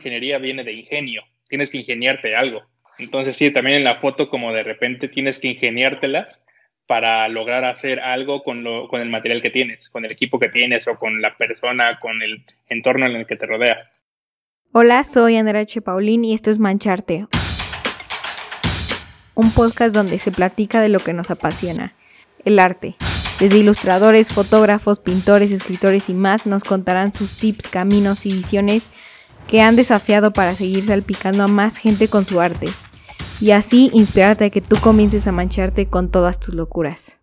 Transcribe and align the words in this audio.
ingeniería 0.00 0.38
viene 0.38 0.64
de 0.64 0.72
ingenio, 0.72 1.22
tienes 1.48 1.70
que 1.70 1.78
ingeniarte 1.78 2.34
algo. 2.34 2.62
Entonces 2.98 3.36
sí, 3.36 3.52
también 3.52 3.76
en 3.76 3.84
la 3.84 4.00
foto 4.00 4.28
como 4.28 4.52
de 4.52 4.62
repente 4.62 5.08
tienes 5.08 5.38
que 5.38 5.48
ingeniártelas 5.48 6.44
para 6.86 7.28
lograr 7.28 7.64
hacer 7.64 8.00
algo 8.00 8.42
con, 8.42 8.64
lo, 8.64 8.88
con 8.88 9.00
el 9.00 9.08
material 9.08 9.42
que 9.42 9.50
tienes, 9.50 9.88
con 9.90 10.04
el 10.04 10.10
equipo 10.10 10.38
que 10.38 10.48
tienes 10.48 10.88
o 10.88 10.98
con 10.98 11.22
la 11.22 11.36
persona, 11.36 12.00
con 12.00 12.20
el 12.22 12.44
entorno 12.68 13.06
en 13.06 13.14
el 13.14 13.26
que 13.26 13.36
te 13.36 13.46
rodea. 13.46 13.88
Hola, 14.72 15.04
soy 15.04 15.36
Andrea 15.36 15.62
H. 15.62 15.80
Y 16.02 16.34
esto 16.34 16.50
es 16.50 16.58
Mancharte, 16.58 17.26
un 19.34 19.52
podcast 19.52 19.94
donde 19.94 20.18
se 20.18 20.32
platica 20.32 20.80
de 20.80 20.88
lo 20.88 20.98
que 20.98 21.12
nos 21.12 21.30
apasiona, 21.30 21.94
el 22.44 22.58
arte. 22.58 22.96
Desde 23.38 23.58
ilustradores, 23.58 24.32
fotógrafos, 24.32 24.98
pintores, 24.98 25.52
escritores 25.52 26.08
y 26.08 26.14
más 26.14 26.44
nos 26.44 26.62
contarán 26.62 27.12
sus 27.12 27.36
tips, 27.36 27.68
caminos 27.68 28.26
y 28.26 28.32
visiones 28.32 28.90
que 29.46 29.62
han 29.62 29.76
desafiado 29.76 30.32
para 30.32 30.54
seguir 30.54 30.84
salpicando 30.84 31.44
a 31.44 31.48
más 31.48 31.76
gente 31.76 32.08
con 32.08 32.24
su 32.24 32.40
arte 32.40 32.68
y 33.40 33.52
así 33.52 33.90
inspirarte 33.92 34.46
a 34.46 34.50
que 34.50 34.60
tú 34.60 34.76
comiences 34.80 35.26
a 35.26 35.32
mancharte 35.32 35.86
con 35.86 36.10
todas 36.10 36.38
tus 36.38 36.54
locuras. 36.54 37.20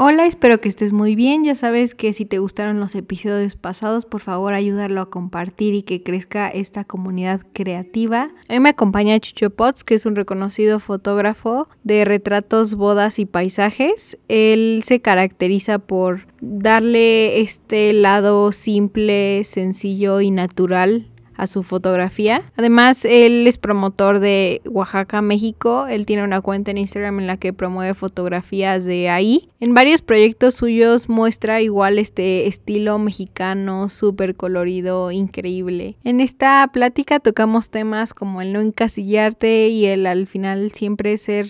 Hola, 0.00 0.26
espero 0.26 0.60
que 0.60 0.68
estés 0.68 0.92
muy 0.92 1.16
bien. 1.16 1.42
Ya 1.42 1.56
sabes 1.56 1.96
que 1.96 2.12
si 2.12 2.24
te 2.24 2.38
gustaron 2.38 2.78
los 2.78 2.94
episodios 2.94 3.56
pasados, 3.56 4.06
por 4.06 4.20
favor 4.20 4.54
ayúdalo 4.54 5.00
a 5.00 5.10
compartir 5.10 5.74
y 5.74 5.82
que 5.82 6.04
crezca 6.04 6.48
esta 6.48 6.84
comunidad 6.84 7.40
creativa. 7.52 8.30
Hoy 8.48 8.60
me 8.60 8.68
acompaña 8.68 9.18
Chucho 9.18 9.50
Potts, 9.50 9.82
que 9.82 9.94
es 9.94 10.06
un 10.06 10.14
reconocido 10.14 10.78
fotógrafo 10.78 11.68
de 11.82 12.04
retratos, 12.04 12.76
bodas 12.76 13.18
y 13.18 13.26
paisajes. 13.26 14.16
Él 14.28 14.82
se 14.84 15.00
caracteriza 15.00 15.80
por 15.80 16.28
darle 16.40 17.40
este 17.40 17.92
lado 17.92 18.52
simple, 18.52 19.42
sencillo 19.42 20.20
y 20.20 20.30
natural 20.30 21.08
a 21.38 21.46
su 21.46 21.62
fotografía. 21.62 22.42
Además, 22.56 23.06
él 23.06 23.46
es 23.46 23.56
promotor 23.56 24.18
de 24.18 24.60
Oaxaca, 24.66 25.22
México. 25.22 25.86
Él 25.86 26.04
tiene 26.04 26.24
una 26.24 26.42
cuenta 26.42 26.72
en 26.72 26.78
Instagram 26.78 27.20
en 27.20 27.26
la 27.28 27.36
que 27.38 27.52
promueve 27.52 27.94
fotografías 27.94 28.84
de 28.84 29.08
ahí. 29.08 29.48
En 29.60 29.72
varios 29.72 30.02
proyectos 30.02 30.56
suyos 30.56 31.08
muestra 31.08 31.62
igual 31.62 31.98
este 31.98 32.46
estilo 32.48 32.98
mexicano, 32.98 33.88
súper 33.88 34.34
colorido, 34.34 35.12
increíble. 35.12 35.96
En 36.02 36.20
esta 36.20 36.68
plática 36.72 37.20
tocamos 37.20 37.70
temas 37.70 38.14
como 38.14 38.42
el 38.42 38.52
no 38.52 38.60
encasillarte 38.60 39.68
y 39.68 39.86
el 39.86 40.06
al 40.06 40.26
final 40.26 40.72
siempre 40.72 41.16
ser 41.16 41.46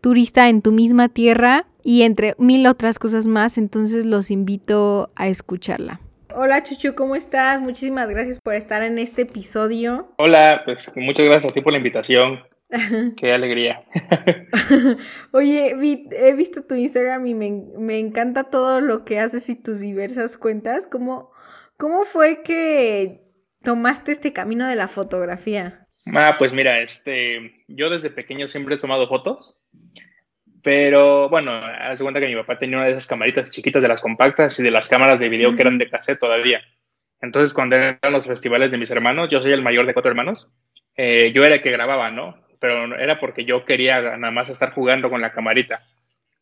turista 0.00 0.48
en 0.48 0.62
tu 0.62 0.72
misma 0.72 1.10
tierra 1.10 1.66
y 1.84 2.02
entre 2.02 2.34
mil 2.38 2.66
otras 2.66 2.98
cosas 2.98 3.26
más, 3.26 3.58
entonces 3.58 4.06
los 4.06 4.30
invito 4.30 5.10
a 5.16 5.28
escucharla. 5.28 6.00
Hola 6.34 6.62
Chuchu, 6.62 6.94
¿cómo 6.94 7.16
estás? 7.16 7.60
Muchísimas 7.60 8.08
gracias 8.08 8.38
por 8.38 8.54
estar 8.54 8.82
en 8.82 8.98
este 8.98 9.22
episodio. 9.22 10.12
Hola, 10.18 10.62
pues 10.64 10.92
muchas 10.94 11.26
gracias 11.26 11.50
a 11.50 11.54
ti 11.54 11.62
por 11.62 11.72
la 11.72 11.78
invitación. 11.78 12.40
Qué 13.16 13.32
alegría. 13.32 13.82
Oye, 15.32 15.74
he 16.12 16.34
visto 16.34 16.64
tu 16.64 16.74
Instagram 16.74 17.26
y 17.26 17.34
me, 17.34 17.98
encanta 17.98 18.44
todo 18.44 18.80
lo 18.80 19.04
que 19.04 19.20
haces 19.20 19.48
y 19.48 19.56
tus 19.56 19.80
diversas 19.80 20.36
cuentas. 20.36 20.86
¿Cómo, 20.86 21.32
¿Cómo 21.78 22.04
fue 22.04 22.42
que 22.42 23.22
tomaste 23.62 24.12
este 24.12 24.34
camino 24.34 24.68
de 24.68 24.76
la 24.76 24.86
fotografía? 24.86 25.86
Ah, 26.14 26.36
pues 26.38 26.52
mira, 26.52 26.80
este, 26.80 27.64
yo 27.68 27.88
desde 27.88 28.10
pequeño 28.10 28.48
siempre 28.48 28.74
he 28.74 28.78
tomado 28.78 29.08
fotos. 29.08 29.57
Pero 30.62 31.28
bueno, 31.28 31.52
haz 31.52 32.02
cuenta 32.02 32.20
que 32.20 32.26
mi 32.26 32.34
papá 32.34 32.58
tenía 32.58 32.78
una 32.78 32.86
de 32.86 32.92
esas 32.92 33.06
camaritas 33.06 33.50
chiquitas 33.50 33.82
de 33.82 33.88
las 33.88 34.00
compactas 34.00 34.58
y 34.58 34.62
de 34.62 34.70
las 34.70 34.88
cámaras 34.88 35.20
de 35.20 35.28
video 35.28 35.54
que 35.54 35.62
eran 35.62 35.78
de 35.78 35.88
cassette 35.88 36.18
todavía. 36.18 36.60
Entonces, 37.20 37.52
cuando 37.52 37.76
eran 37.76 37.98
los 38.10 38.26
festivales 38.26 38.70
de 38.70 38.78
mis 38.78 38.90
hermanos, 38.90 39.28
yo 39.30 39.40
soy 39.40 39.52
el 39.52 39.62
mayor 39.62 39.86
de 39.86 39.92
cuatro 39.92 40.10
hermanos, 40.10 40.48
eh, 40.96 41.32
yo 41.32 41.44
era 41.44 41.56
el 41.56 41.60
que 41.60 41.70
grababa, 41.70 42.10
¿no? 42.10 42.36
Pero 42.60 42.98
era 42.98 43.18
porque 43.18 43.44
yo 43.44 43.64
quería 43.64 44.16
nada 44.16 44.32
más 44.32 44.50
estar 44.50 44.72
jugando 44.72 45.10
con 45.10 45.20
la 45.20 45.32
camarita 45.32 45.86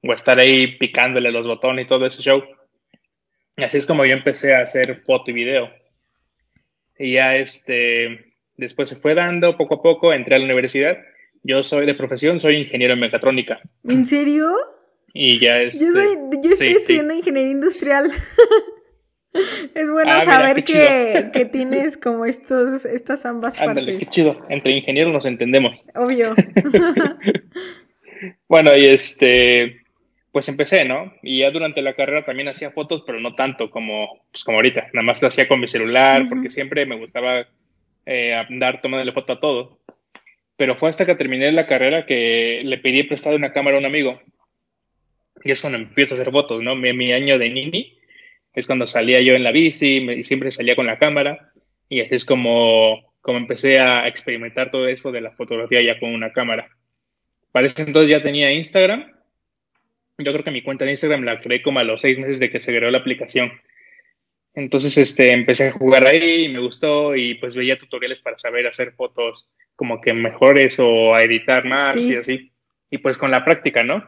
o 0.03 0.13
estar 0.13 0.39
ahí 0.39 0.79
picándole 0.79 1.31
los 1.31 1.47
botones 1.47 1.85
y 1.85 1.89
todo 1.89 2.07
ese 2.07 2.23
show. 2.23 2.43
Y 3.57 3.65
así 3.65 3.79
es 3.79 3.87
como 3.87 4.05
yo 4.05 4.15
empecé 4.15 4.55
a 4.55 4.63
hacer 4.63 5.03
foto 5.05 5.31
y 5.31 5.35
video. 5.35 5.71
Y 6.99 7.13
ya 7.13 7.37
este, 7.37 8.35
después 8.57 8.89
se 8.89 8.97
fue 8.97 9.15
dando 9.15 9.57
poco 9.59 9.77
a 9.77 9.83
poco, 9.83 10.13
entré 10.13 10.37
a 10.37 10.39
la 10.39 10.45
universidad 10.45 10.99
yo 11.47 11.63
soy 11.63 11.87
de 11.87 11.95
profesión, 11.95 12.41
soy 12.41 12.57
ingeniero 12.57 12.95
en 12.95 13.01
mecatrónica. 13.01 13.61
¿En 13.85 14.05
serio? 14.05 14.51
Y 15.15 15.39
ya 15.39 15.61
es. 15.61 15.81
Yo, 15.81 15.89
este, 15.99 16.49
estoy 16.49 16.69
estudiando 16.69 17.15
ingeniería 17.15 17.53
industrial. 17.53 18.11
es 19.75 19.91
bueno 19.91 20.11
ah, 20.13 20.25
saber 20.25 20.65
que, 20.65 21.49
tienes 21.53 21.97
como 21.97 22.27
estos, 22.27 22.85
estas 22.85 23.25
ambas 23.25 23.61
Ándale, 23.61 23.93
partes. 23.93 23.99
qué 24.01 24.07
chido. 24.07 24.43
Entre 24.49 24.73
ingenieros 24.73 25.13
nos 25.13 25.25
entendemos. 25.25 25.87
Obvio. 25.95 26.35
bueno, 28.49 28.77
y 28.77 28.87
este. 28.87 29.83
Pues 30.33 30.51
empecé, 30.51 30.85
¿no? 30.85 31.15
Y 31.23 31.39
ya 31.39 31.51
durante 31.51 31.81
la 31.81 31.95
carrera 31.95 32.27
también 32.27 32.49
hacía 32.49 32.71
fotos, 32.71 33.05
pero 33.07 33.21
no 33.21 33.35
tanto 33.35 33.71
como, 33.71 34.27
pues 34.31 34.45
como 34.45 34.59
ahorita. 34.59 34.89
Nada 34.93 35.03
más 35.03 35.23
lo 35.23 35.29
hacía 35.29 35.49
con 35.49 35.61
mi 35.61 35.69
celular, 35.69 36.29
porque 36.29 36.51
siempre 36.51 36.85
me 36.85 36.99
gustaba 36.99 37.47
eh, 38.05 38.35
andar 38.35 38.83
tomándole 38.83 39.13
foto 39.13 39.33
a 39.33 39.41
todo 39.41 39.76
pero 40.57 40.77
fue 40.77 40.89
hasta 40.89 41.07
que 41.07 41.15
terminé 41.15 41.53
la 41.53 41.67
carrera 41.67 42.07
que 42.07 42.61
le 42.63 42.79
pedí 42.79 43.03
prestado 43.03 43.37
una 43.37 43.53
cámara 43.53 43.77
a 43.77 43.81
un 43.81 43.87
amigo. 43.87 44.21
Y 45.45 45.51
es 45.51 45.61
cuando 45.61 45.79
empiezo 45.79 46.15
a 46.15 46.19
hacer 46.19 46.33
fotos, 46.33 46.63
¿no? 46.63 46.75
Mi, 46.75 47.13
año 47.13 47.39
de 47.39 47.51
nini 47.51 47.99
es 48.55 48.67
cuando 48.67 48.87
salía 48.87 49.21
yo 49.21 49.35
en 49.35 49.45
la 49.45 49.53
bici 49.53 49.99
y 49.99 50.23
siempre 50.23 50.51
salía 50.51 50.75
con 50.75 50.87
la 50.87 50.99
cámara. 50.99 51.53
Y 51.89 52.01
así 52.01 52.15
es 52.15 52.25
como, 52.25 53.15
como 53.21 53.39
empecé 53.39 53.79
a 53.79 54.09
experimentar 54.09 54.71
todo 54.71 54.89
esto 54.89 55.13
de 55.13 55.21
la 55.21 55.33
fotografía 55.33 55.83
ya 55.83 56.01
con 56.01 56.13
una 56.13 56.33
cámara. 56.33 56.69
Para 57.53 57.67
ese 57.67 57.83
entonces 57.83 58.11
ya 58.11 58.23
tenía 58.23 58.53
Instagram. 58.53 59.13
Yo 60.19 60.33
creo 60.33 60.45
que 60.45 60.51
mi 60.51 60.63
cuenta 60.63 60.87
de 60.87 60.93
Instagram 60.93 61.25
la 61.25 61.41
creé 61.41 61.61
como 61.61 61.79
a 61.79 61.85
los 61.85 62.01
seis 62.01 62.19
meses 62.19 62.41
de 62.41 62.51
que 62.51 62.61
se 62.61 62.75
creó 62.75 62.91
la 62.91 62.99
aplicación. 62.99 63.53
Entonces 64.57 64.97
este, 64.97 65.33
empecé 65.33 65.69
a 65.69 65.73
jugar 65.73 66.07
ahí 66.07 66.47
y 66.47 66.49
me 66.49 66.61
gustó 66.61 67.15
y 67.15 67.35
pues 67.35 67.55
veía 67.55 67.79
tutoriales 67.79 68.23
para 68.23 68.39
saber 68.39 68.67
hacer 68.67 68.93
fotos 68.93 69.51
como 69.77 70.01
que 70.01 70.15
mejores 70.15 70.81
o 70.81 71.15
a 71.15 71.23
editar 71.23 71.67
más 71.67 72.03
y 72.03 72.17
así. 72.17 72.53
Y 72.91 72.99
pues 72.99 73.19
con 73.19 73.31
la 73.31 73.45
práctica, 73.45 73.85
¿no? 73.85 74.03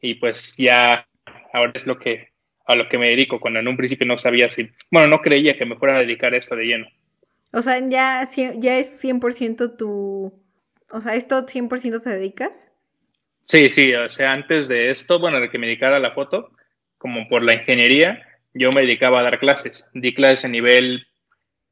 Y 0.00 0.14
pues 0.14 0.56
ya 0.56 1.06
ahora 1.52 1.72
es 1.74 1.86
lo 1.86 1.98
que 1.98 2.30
a 2.66 2.74
lo 2.74 2.88
que 2.88 2.98
me 2.98 3.10
dedico, 3.10 3.38
cuando 3.38 3.60
en 3.60 3.68
un 3.68 3.76
principio 3.76 4.08
no 4.08 4.18
sabía 4.18 4.50
si, 4.50 4.68
bueno, 4.90 5.06
no 5.06 5.22
creía 5.22 5.56
que 5.56 5.64
me 5.64 5.76
fuera 5.76 5.96
a 5.96 6.00
dedicar 6.00 6.34
a 6.34 6.36
esto 6.36 6.56
de 6.56 6.64
lleno. 6.64 6.88
O 7.52 7.62
sea, 7.62 7.78
ya, 7.88 8.28
ya 8.56 8.76
es 8.76 9.04
100% 9.04 9.76
tu, 9.76 10.32
o 10.90 11.00
sea, 11.00 11.14
¿esto 11.14 11.46
100% 11.46 12.02
te 12.02 12.10
dedicas? 12.10 12.72
Sí, 13.44 13.68
sí, 13.68 13.94
o 13.94 14.10
sea, 14.10 14.32
antes 14.32 14.66
de 14.66 14.90
esto, 14.90 15.20
bueno, 15.20 15.38
de 15.38 15.48
que 15.48 15.60
me 15.60 15.68
dedicara 15.68 15.98
a 15.98 16.00
la 16.00 16.10
foto, 16.10 16.50
como 16.98 17.28
por 17.28 17.44
la 17.44 17.54
ingeniería, 17.54 18.20
yo 18.56 18.70
me 18.74 18.82
dedicaba 18.82 19.20
a 19.20 19.22
dar 19.22 19.38
clases. 19.38 19.90
Di 19.94 20.14
clases 20.14 20.46
a 20.46 20.48
nivel 20.48 21.06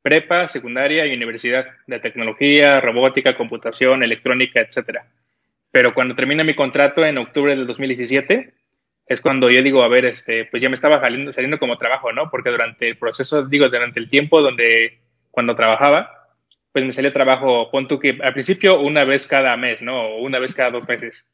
prepa, 0.03 0.49
secundaria 0.49 1.07
y 1.07 1.15
universidad 1.15 1.67
de 1.87 1.99
tecnología, 1.99 2.81
robótica, 2.81 3.37
computación, 3.37 4.03
electrónica, 4.03 4.61
etcétera. 4.61 5.09
Pero 5.71 5.95
cuando 5.95 6.15
termina 6.15 6.45
mi 6.45 6.55
contrato 6.55 7.05
en 7.05 7.19
octubre 7.19 7.57
del 7.57 7.67
2017, 7.67 8.55
es 9.07 9.21
cuando 9.21 9.51
yo 9.51 9.63
digo, 9.63 9.83
a 9.83 9.89
ver, 9.89 10.05
este, 10.05 10.45
pues 10.47 10.63
ya 10.63 10.69
me 10.69 10.75
estaba 10.75 11.01
saliendo, 11.01 11.33
saliendo 11.33 11.59
como 11.59 11.79
trabajo, 11.79 12.13
¿no? 12.13 12.31
Porque 12.31 12.51
durante 12.51 12.89
el 12.89 12.99
proceso, 12.99 13.47
digo, 13.47 13.69
durante 13.69 13.99
el 13.99 14.09
tiempo 14.09 14.41
donde, 14.41 15.01
cuando 15.31 15.57
trabajaba, 15.57 16.11
pues 16.73 16.85
me 16.85 16.93
salía 16.93 17.13
trabajo, 17.13 17.71
pon 17.71 17.89
tú 17.89 17.99
que 17.99 18.19
al 18.23 18.33
principio 18.35 18.81
una 18.81 19.05
vez 19.05 19.27
cada 19.27 19.57
mes, 19.57 19.83
¿no? 19.83 20.17
Una 20.17 20.39
vez 20.39 20.55
cada 20.55 20.71
dos 20.71 20.87
meses. 20.89 21.31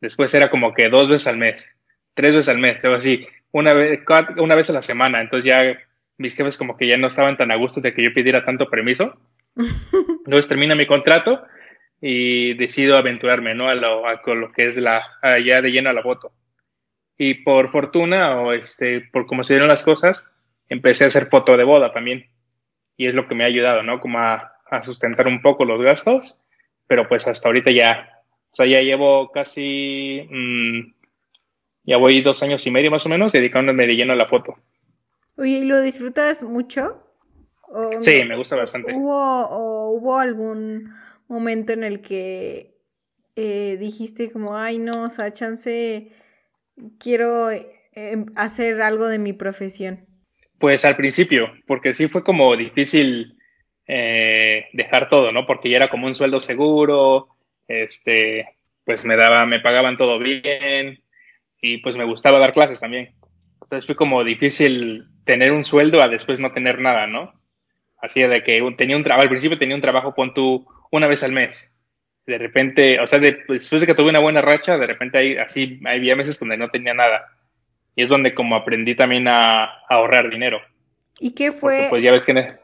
Después 0.00 0.32
era 0.34 0.50
como 0.50 0.74
que 0.74 0.88
dos 0.88 1.08
veces 1.08 1.26
al 1.26 1.36
mes, 1.38 1.74
tres 2.14 2.34
veces 2.34 2.48
al 2.48 2.58
mes, 2.58 2.82
algo 2.82 2.96
así, 2.96 3.26
una 3.52 3.72
vez, 3.72 4.00
una 4.36 4.54
vez 4.54 4.70
a 4.70 4.74
la 4.74 4.82
semana. 4.82 5.20
Entonces 5.20 5.44
ya 5.44 5.78
mis 6.18 6.34
jefes 6.34 6.58
como 6.58 6.76
que 6.76 6.86
ya 6.86 6.96
no 6.96 7.06
estaban 7.06 7.36
tan 7.36 7.50
a 7.50 7.56
gusto 7.56 7.80
de 7.80 7.94
que 7.94 8.04
yo 8.04 8.12
pidiera 8.12 8.44
tanto 8.44 8.68
permiso. 8.68 9.18
Entonces 9.56 10.48
termina 10.48 10.74
mi 10.74 10.86
contrato 10.86 11.42
y 12.00 12.54
decido 12.54 12.96
aventurarme, 12.96 13.54
¿no? 13.54 13.68
A 13.68 13.74
lo, 13.74 14.06
a 14.06 14.20
lo 14.26 14.52
que 14.52 14.66
es 14.66 14.76
la, 14.76 15.02
ya 15.44 15.60
de 15.60 15.70
lleno 15.70 15.90
a 15.90 15.94
la 15.94 16.02
foto. 16.02 16.32
Y 17.18 17.34
por 17.34 17.70
fortuna, 17.70 18.40
o 18.40 18.52
este, 18.52 19.00
por 19.00 19.26
cómo 19.26 19.44
se 19.44 19.54
dieron 19.54 19.68
las 19.68 19.84
cosas, 19.84 20.32
empecé 20.68 21.04
a 21.04 21.08
hacer 21.08 21.26
foto 21.26 21.56
de 21.56 21.64
boda 21.64 21.92
también. 21.92 22.26
Y 22.96 23.06
es 23.06 23.14
lo 23.14 23.28
que 23.28 23.34
me 23.34 23.44
ha 23.44 23.48
ayudado, 23.48 23.82
¿no? 23.82 24.00
Como 24.00 24.18
a, 24.18 24.52
sustentar 24.82 25.26
un 25.26 25.42
poco 25.42 25.64
los 25.64 25.82
gastos. 25.82 26.38
Pero 26.86 27.08
pues 27.08 27.26
hasta 27.26 27.48
ahorita 27.48 27.70
ya, 27.70 28.22
o 28.52 28.56
sea, 28.56 28.66
ya 28.66 28.80
llevo 28.80 29.30
casi, 29.32 30.26
mm, 30.30 30.92
ya 31.90 31.96
voy 31.96 32.22
dos 32.22 32.40
años 32.44 32.64
y 32.68 32.70
medio 32.70 32.88
más 32.88 33.04
o 33.04 33.08
menos 33.08 33.32
dedicándome 33.32 33.84
de 33.84 33.96
lleno 33.96 34.12
a 34.12 34.16
la 34.16 34.28
foto. 34.28 34.54
Oye, 35.36 35.58
¿y 35.58 35.64
lo 35.64 35.80
disfrutas 35.80 36.44
mucho? 36.44 37.04
sí, 37.98 38.22
me 38.24 38.36
gusta 38.36 38.54
bastante. 38.54 38.94
¿Hubo, 38.94 39.46
o 39.48 39.90
¿Hubo 39.90 40.18
algún 40.18 40.94
momento 41.26 41.72
en 41.72 41.82
el 41.82 42.00
que 42.00 42.76
eh, 43.34 43.76
dijiste 43.80 44.30
como, 44.30 44.56
ay 44.56 44.78
no, 44.78 45.02
o 45.02 45.10
sea, 45.10 45.32
chance, 45.32 46.12
quiero 47.00 47.50
em, 47.50 48.26
hacer 48.36 48.80
algo 48.82 49.08
de 49.08 49.18
mi 49.18 49.32
profesión? 49.32 50.06
Pues 50.60 50.84
al 50.84 50.94
principio, 50.94 51.52
porque 51.66 51.92
sí 51.92 52.06
fue 52.06 52.22
como 52.22 52.56
difícil 52.56 53.36
eh, 53.88 54.66
dejar 54.74 55.08
todo, 55.08 55.32
¿no? 55.32 55.44
Porque 55.44 55.70
ya 55.70 55.78
era 55.78 55.90
como 55.90 56.06
un 56.06 56.14
sueldo 56.14 56.38
seguro, 56.38 57.30
este, 57.66 58.48
pues 58.84 59.04
me 59.04 59.16
daba, 59.16 59.44
me 59.44 59.58
pagaban 59.58 59.96
todo 59.96 60.20
bien 60.20 61.02
y 61.60 61.78
pues 61.78 61.96
me 61.96 62.04
gustaba 62.04 62.38
dar 62.38 62.52
clases 62.52 62.80
también. 62.80 63.14
Entonces 63.62 63.86
fue 63.86 63.96
como 63.96 64.24
difícil 64.24 65.06
tener 65.24 65.52
un 65.52 65.64
sueldo 65.64 66.02
a 66.02 66.08
después 66.08 66.40
no 66.40 66.52
tener 66.52 66.80
nada, 66.80 67.06
¿no? 67.06 67.32
Así 67.98 68.22
de 68.22 68.42
que 68.42 68.62
tenía 68.76 68.96
un 68.96 69.02
trabajo, 69.02 69.22
al 69.22 69.28
principio 69.28 69.58
tenía 69.58 69.76
un 69.76 69.82
trabajo, 69.82 70.14
pon 70.14 70.32
tú, 70.32 70.66
una 70.90 71.06
vez 71.06 71.22
al 71.22 71.32
mes. 71.32 71.72
De 72.26 72.38
repente, 72.38 72.98
o 73.00 73.06
sea, 73.06 73.18
después 73.18 73.80
de 73.80 73.86
que 73.86 73.94
tuve 73.94 74.10
una 74.10 74.20
buena 74.20 74.40
racha, 74.40 74.78
de 74.78 74.86
repente 74.86 75.18
hay, 75.18 75.36
así, 75.36 75.80
había 75.86 76.16
meses 76.16 76.38
donde 76.38 76.56
no 76.56 76.70
tenía 76.70 76.94
nada. 76.94 77.26
Y 77.94 78.04
es 78.04 78.08
donde 78.08 78.34
como 78.34 78.56
aprendí 78.56 78.94
también 78.94 79.28
a, 79.28 79.64
ahorrar 79.88 80.30
dinero. 80.30 80.60
¿Y 81.18 81.34
qué 81.34 81.52
fue? 81.52 81.86
pues 81.90 82.02
ya 82.02 82.12
ves 82.12 82.24
que 82.24 82.56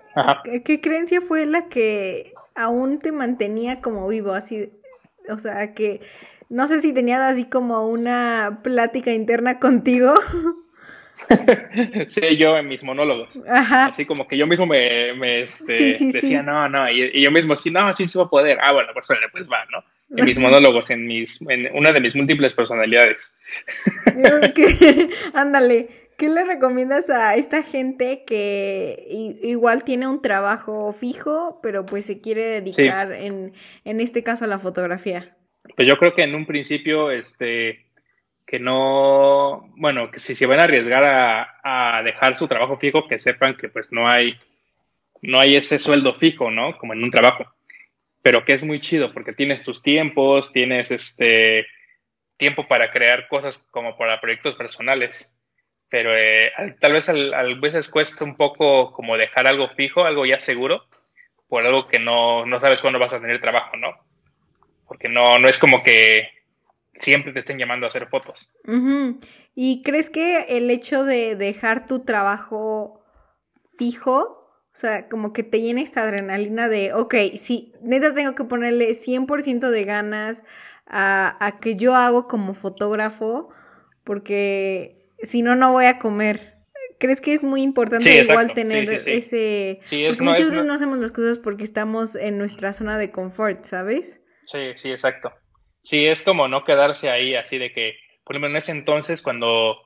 ¿Qué 0.64 0.80
creencia 0.80 1.20
fue 1.20 1.44
la 1.44 1.68
que 1.68 2.32
aún 2.54 3.00
te 3.00 3.12
mantenía 3.12 3.80
como 3.80 4.08
vivo? 4.08 4.32
Así, 4.32 4.72
o 5.28 5.36
sea, 5.36 5.74
que 5.74 6.00
no 6.48 6.66
sé 6.66 6.80
si 6.80 6.92
tenías 6.92 7.20
así 7.20 7.44
como 7.44 7.88
una 7.88 8.60
plática 8.62 9.12
interna 9.12 9.58
contigo. 9.60 10.14
sí, 12.06 12.36
yo 12.36 12.56
en 12.56 12.68
mis 12.68 12.84
monólogos. 12.84 13.42
Ajá. 13.48 13.86
Así 13.86 14.04
como 14.04 14.28
que 14.28 14.36
yo 14.36 14.46
mismo 14.46 14.66
me, 14.66 15.40
este, 15.40 15.96
decía, 15.98 16.42
no, 16.42 16.68
no, 16.68 16.90
y, 16.90 17.20
yo 17.20 17.30
mismo, 17.30 17.56
sí, 17.56 17.70
no, 17.70 17.92
sí 17.92 18.06
se 18.06 18.18
va 18.18 18.26
a 18.26 18.30
poder. 18.30 18.58
Ah, 18.62 18.72
bueno, 18.72 18.90
pues, 18.92 19.08
pues 19.32 19.48
va, 19.50 19.64
¿no? 19.72 19.82
En 20.16 20.24
mis 20.24 20.38
monólogos, 20.38 20.90
en, 20.90 21.06
mis, 21.06 21.40
en 21.48 21.74
una 21.74 21.92
de 21.92 22.00
mis 22.00 22.14
múltiples 22.14 22.54
personalidades. 22.54 23.34
Ándale. 25.34 26.06
¿Qué 26.16 26.30
le 26.30 26.44
recomiendas 26.44 27.10
a 27.10 27.34
esta 27.34 27.62
gente 27.62 28.24
que 28.26 29.06
igual 29.42 29.84
tiene 29.84 30.06
un 30.06 30.22
trabajo 30.22 30.90
fijo, 30.94 31.60
pero 31.62 31.84
pues 31.84 32.06
se 32.06 32.22
quiere 32.22 32.42
dedicar 32.42 33.12
en, 33.12 33.52
en 33.84 34.00
este 34.00 34.22
caso 34.22 34.46
a 34.46 34.48
la 34.48 34.58
fotografía? 34.58 35.35
Pues 35.76 35.86
yo 35.86 35.98
creo 35.98 36.14
que 36.14 36.22
en 36.22 36.34
un 36.34 36.46
principio, 36.46 37.10
este, 37.10 37.86
que 38.46 38.58
no, 38.58 39.72
bueno, 39.76 40.10
que 40.10 40.18
si 40.18 40.34
se 40.34 40.46
van 40.46 40.58
a 40.58 40.64
arriesgar 40.64 41.04
a, 41.04 42.02
dejar 42.02 42.36
su 42.36 42.48
trabajo 42.48 42.78
fijo, 42.78 43.06
que 43.06 43.18
sepan 43.18 43.56
que 43.56 43.68
pues 43.68 43.92
no 43.92 44.08
hay, 44.08 44.38
no 45.22 45.38
hay 45.38 45.56
ese 45.56 45.78
sueldo 45.78 46.14
fijo, 46.14 46.50
¿no? 46.50 46.76
Como 46.78 46.92
en 46.92 47.02
un 47.02 47.10
trabajo. 47.10 47.46
Pero 48.22 48.44
que 48.44 48.54
es 48.54 48.64
muy 48.64 48.80
chido 48.80 49.12
porque 49.12 49.32
tienes 49.32 49.62
tus 49.62 49.82
tiempos, 49.82 50.52
tienes 50.52 50.90
este 50.90 51.66
tiempo 52.36 52.66
para 52.66 52.90
crear 52.90 53.28
cosas 53.28 53.68
como 53.70 53.96
para 53.96 54.20
proyectos 54.20 54.56
personales 54.56 55.36
pero 55.88 56.16
eh, 56.16 56.52
tal 56.80 56.92
vez 56.92 57.08
a 57.08 57.42
veces 57.60 57.90
cuesta 57.90 58.24
un 58.24 58.36
poco 58.36 58.92
como 58.92 59.16
dejar 59.16 59.46
algo 59.46 59.68
fijo, 59.70 60.04
algo 60.04 60.26
ya 60.26 60.40
seguro, 60.40 60.84
por 61.48 61.64
algo 61.64 61.86
que 61.86 61.98
no, 61.98 62.44
no 62.44 62.60
sabes 62.60 62.80
cuándo 62.80 62.98
vas 62.98 63.14
a 63.14 63.20
tener 63.20 63.40
trabajo, 63.40 63.76
¿no? 63.76 63.90
Porque 64.86 65.08
no, 65.08 65.38
no 65.38 65.48
es 65.48 65.58
como 65.58 65.82
que 65.82 66.28
siempre 66.98 67.32
te 67.32 67.40
estén 67.40 67.58
llamando 67.58 67.86
a 67.86 67.88
hacer 67.88 68.08
fotos. 68.08 68.50
¿Y 69.54 69.82
crees 69.82 70.10
que 70.10 70.46
el 70.48 70.70
hecho 70.70 71.04
de 71.04 71.36
dejar 71.36 71.86
tu 71.86 72.04
trabajo 72.04 73.02
fijo, 73.78 74.14
o 74.14 74.78
sea, 74.78 75.08
como 75.08 75.32
que 75.32 75.42
te 75.42 75.60
llena 75.60 75.82
esta 75.82 76.02
adrenalina 76.02 76.68
de, 76.68 76.92
ok, 76.92 77.14
sí, 77.36 77.72
neta 77.82 78.14
tengo 78.14 78.34
que 78.34 78.44
ponerle 78.44 78.90
100% 78.90 79.70
de 79.70 79.84
ganas 79.84 80.44
a, 80.86 81.36
a 81.44 81.58
que 81.58 81.76
yo 81.76 81.94
hago 81.94 82.28
como 82.28 82.54
fotógrafo, 82.54 83.48
porque 84.04 85.10
si 85.22 85.42
no, 85.42 85.56
no 85.56 85.72
voy 85.72 85.86
a 85.86 85.98
comer. 85.98 86.54
¿Crees 86.98 87.20
que 87.20 87.34
es 87.34 87.44
muy 87.44 87.60
importante 87.60 88.22
igual 88.22 88.54
tener 88.54 88.84
ese... 88.90 89.80
porque 89.90 90.22
muchas 90.22 90.50
veces 90.50 90.64
no 90.64 90.72
hacemos 90.72 90.98
las 90.98 91.10
cosas 91.10 91.38
porque 91.38 91.64
estamos 91.64 92.14
en 92.14 92.38
nuestra 92.38 92.72
zona 92.72 92.96
de 92.96 93.10
confort, 93.10 93.64
¿sabes? 93.64 94.22
Sí, 94.46 94.72
sí, 94.76 94.90
exacto. 94.90 95.32
Sí, 95.82 96.06
es 96.06 96.22
como 96.22 96.48
no 96.48 96.64
quedarse 96.64 97.10
ahí 97.10 97.34
así 97.34 97.58
de 97.58 97.72
que, 97.72 97.98
por 98.24 98.34
ejemplo, 98.34 98.50
en 98.50 98.56
ese 98.56 98.72
entonces 98.72 99.22
cuando 99.22 99.76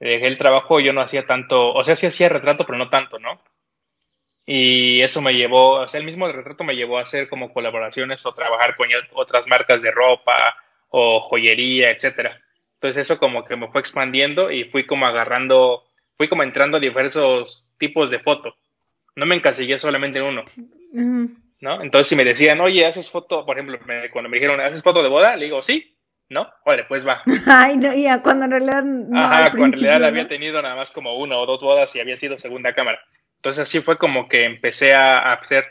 dejé 0.00 0.26
el 0.26 0.38
trabajo 0.38 0.80
yo 0.80 0.92
no 0.92 1.00
hacía 1.00 1.26
tanto, 1.26 1.72
o 1.72 1.84
sea, 1.84 1.96
sí 1.96 2.06
hacía 2.06 2.28
retrato, 2.28 2.64
pero 2.64 2.78
no 2.78 2.88
tanto, 2.88 3.18
¿no? 3.18 3.42
Y 4.46 5.00
eso 5.00 5.22
me 5.22 5.34
llevó, 5.34 5.80
o 5.80 5.88
sea, 5.88 6.00
el 6.00 6.06
mismo 6.06 6.30
retrato 6.30 6.64
me 6.64 6.76
llevó 6.76 6.98
a 6.98 7.02
hacer 7.02 7.28
como 7.28 7.52
colaboraciones 7.52 8.24
o 8.26 8.34
trabajar 8.34 8.76
con 8.76 8.88
otras 9.14 9.46
marcas 9.48 9.82
de 9.82 9.90
ropa 9.90 10.36
o 10.90 11.20
joyería, 11.20 11.90
etcétera. 11.90 12.40
Entonces 12.74 13.10
eso 13.10 13.18
como 13.18 13.44
que 13.44 13.56
me 13.56 13.68
fue 13.68 13.80
expandiendo 13.80 14.50
y 14.50 14.64
fui 14.64 14.86
como 14.86 15.06
agarrando, 15.06 15.84
fui 16.16 16.28
como 16.28 16.42
entrando 16.42 16.76
a 16.76 16.80
diversos 16.80 17.70
tipos 17.78 18.10
de 18.10 18.18
foto. 18.18 18.54
No 19.16 19.26
me 19.26 19.34
encasillé 19.34 19.78
solamente 19.78 20.18
en 20.18 20.24
uno. 20.24 20.44
¿No? 21.64 21.80
Entonces 21.80 22.08
si 22.08 22.14
me 22.14 22.26
decían, 22.26 22.60
oye, 22.60 22.84
haces 22.84 23.08
foto, 23.08 23.46
por 23.46 23.56
ejemplo, 23.56 23.78
cuando 24.12 24.28
me 24.28 24.36
dijeron, 24.36 24.60
¿haces 24.60 24.82
foto 24.82 25.02
de 25.02 25.08
boda? 25.08 25.34
Le 25.34 25.46
digo, 25.46 25.62
sí, 25.62 25.96
¿no? 26.28 26.46
Vale, 26.66 26.84
pues 26.84 27.08
va. 27.08 27.22
Ay, 27.46 27.78
no, 27.78 27.94
ya, 27.94 28.20
cuando 28.20 28.44
en 28.44 28.50
realidad 28.50 28.84
no. 28.84 29.18
Ajá, 29.18 29.50
cuando 29.50 29.78
en 29.78 29.82
realidad 29.82 30.04
había 30.04 30.28
tenido 30.28 30.60
nada 30.60 30.76
más 30.76 30.90
como 30.90 31.16
una 31.16 31.38
o 31.38 31.46
dos 31.46 31.62
bodas 31.62 31.96
y 31.96 32.00
había 32.00 32.18
sido 32.18 32.36
segunda 32.36 32.74
cámara. 32.74 33.00
Entonces 33.36 33.62
así 33.62 33.80
fue 33.80 33.96
como 33.96 34.28
que 34.28 34.44
empecé 34.44 34.92
a 34.92 35.32
hacer 35.32 35.64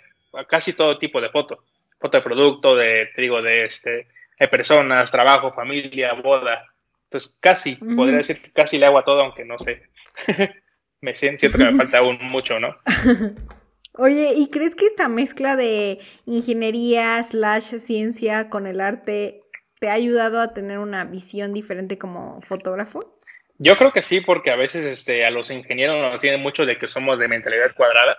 casi 0.48 0.74
todo 0.76 0.98
tipo 0.98 1.22
de 1.22 1.30
foto. 1.30 1.64
Foto 2.00 2.18
de 2.18 2.24
producto, 2.24 2.76
de, 2.76 3.12
te 3.16 3.22
digo, 3.22 3.44
de 3.44 3.66
este, 3.66 4.08
de 4.40 4.48
personas, 4.48 5.12
trabajo, 5.12 5.54
familia, 5.54 6.14
boda. 6.14 6.74
Pues 7.08 7.38
casi, 7.40 7.76
podría 7.76 8.18
decir 8.18 8.42
que 8.42 8.52
casi 8.52 8.80
le 8.80 8.88
hago 8.88 8.98
a 8.98 9.06
todo, 9.06 9.22
aunque 9.22 9.46
no 9.46 9.60
sé. 9.60 9.84
me 11.02 11.14
siento 11.14 11.52
que 11.52 11.58
me 11.60 11.76
falta 11.76 12.00
aún 12.00 12.18
mucho, 12.20 12.60
¿no? 12.60 12.78
Oye, 13.96 14.34
¿y 14.36 14.50
crees 14.50 14.76
que 14.76 14.88
esta 14.88 15.08
mezcla 15.08 15.56
de 15.56 16.00
ingeniería 16.26 17.22
slash 17.22 17.78
ciencia 17.78 18.50
con 18.50 18.66
el 18.66 18.82
arte 18.82 19.42
te 19.80 19.90
ha 19.90 19.94
ayudado 19.94 20.42
a 20.42 20.52
tener 20.54 20.80
una 20.80 21.06
visión 21.06 21.54
diferente 21.54 22.00
como 22.00 22.42
fotógrafo? 22.42 23.20
Yo 23.60 23.78
creo 23.78 23.92
que 23.92 24.02
sí, 24.02 24.22
porque 24.22 24.50
a 24.50 24.56
veces 24.56 24.84
este, 24.84 25.26
a 25.26 25.30
los 25.30 25.52
ingenieros 25.52 25.98
nos 25.98 26.20
tienen 26.20 26.42
mucho 26.42 26.66
de 26.66 26.80
que 26.80 26.88
somos 26.88 27.20
de 27.20 27.28
mentalidad 27.28 27.76
cuadrada, 27.76 28.18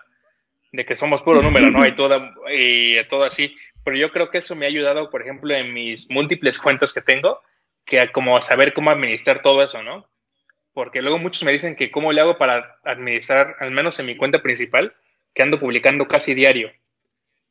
de 0.71 0.87
que 0.87 0.94
somos 0.94 1.23
puro 1.23 1.43
número, 1.43 1.71
¿no? 1.71 1.85
Y 1.85 1.94
todo, 1.97 2.23
y 2.53 3.05
todo 3.09 3.25
así. 3.25 3.56
Pero 3.85 3.97
yo 3.97 4.12
creo 4.12 4.31
que 4.31 4.38
eso 4.38 4.55
me 4.55 4.67
ha 4.67 4.69
ayudado, 4.69 5.11
por 5.11 5.23
ejemplo, 5.23 5.55
en 5.55 5.75
mis 5.75 6.09
múltiples 6.09 6.61
cuentas 6.61 6.94
que 6.94 7.00
tengo, 7.00 7.41
que 7.85 8.12
como 8.12 8.41
saber 8.41 8.73
cómo 8.75 8.91
administrar 8.91 9.43
todo 9.43 9.62
eso, 9.62 9.82
¿no? 9.82 10.09
Porque 10.73 11.03
luego 11.03 11.19
muchos 11.19 11.43
me 11.43 11.53
dicen 11.53 11.75
que 11.75 11.91
cómo 11.91 12.12
le 12.12 12.21
hago 12.21 12.38
para 12.38 12.79
administrar, 12.85 13.56
al 13.59 13.73
menos 13.73 13.99
en 13.99 14.06
mi 14.06 14.17
cuenta 14.17 14.41
principal, 14.41 14.94
que 15.34 15.42
ando 15.42 15.60
publicando 15.60 16.06
casi 16.06 16.34
diario, 16.34 16.70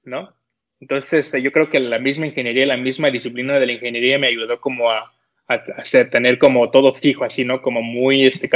¿no? 0.03 0.33
Entonces, 0.80 1.25
este, 1.25 1.41
yo 1.41 1.51
creo 1.51 1.69
que 1.69 1.80
la 1.80 2.00
misma 2.00 2.25
ingeniería, 2.25 2.65
la 2.65 2.77
misma 2.77 3.09
disciplina 3.09 3.60
de 3.60 3.65
la 3.65 3.74
ingeniería 3.74 4.17
me 4.19 4.27
ayudó 4.27 4.60
como 4.60 4.89
a, 4.89 5.13
hacer, 5.48 6.10
tener 6.10 6.39
como 6.39 6.72
todo 6.72 6.93
fijo, 6.93 7.24
así, 7.24 7.46
¿no? 7.46 7.62
Como 7.62 7.81
muy 7.81 8.25
este, 8.25 8.50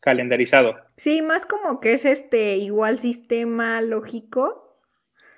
calendarizado. 0.00 0.76
Sí, 0.96 1.22
más 1.22 1.46
como 1.46 1.80
que 1.80 1.92
es 1.92 2.04
este 2.04 2.56
igual 2.56 2.98
sistema 2.98 3.80
lógico 3.80 4.65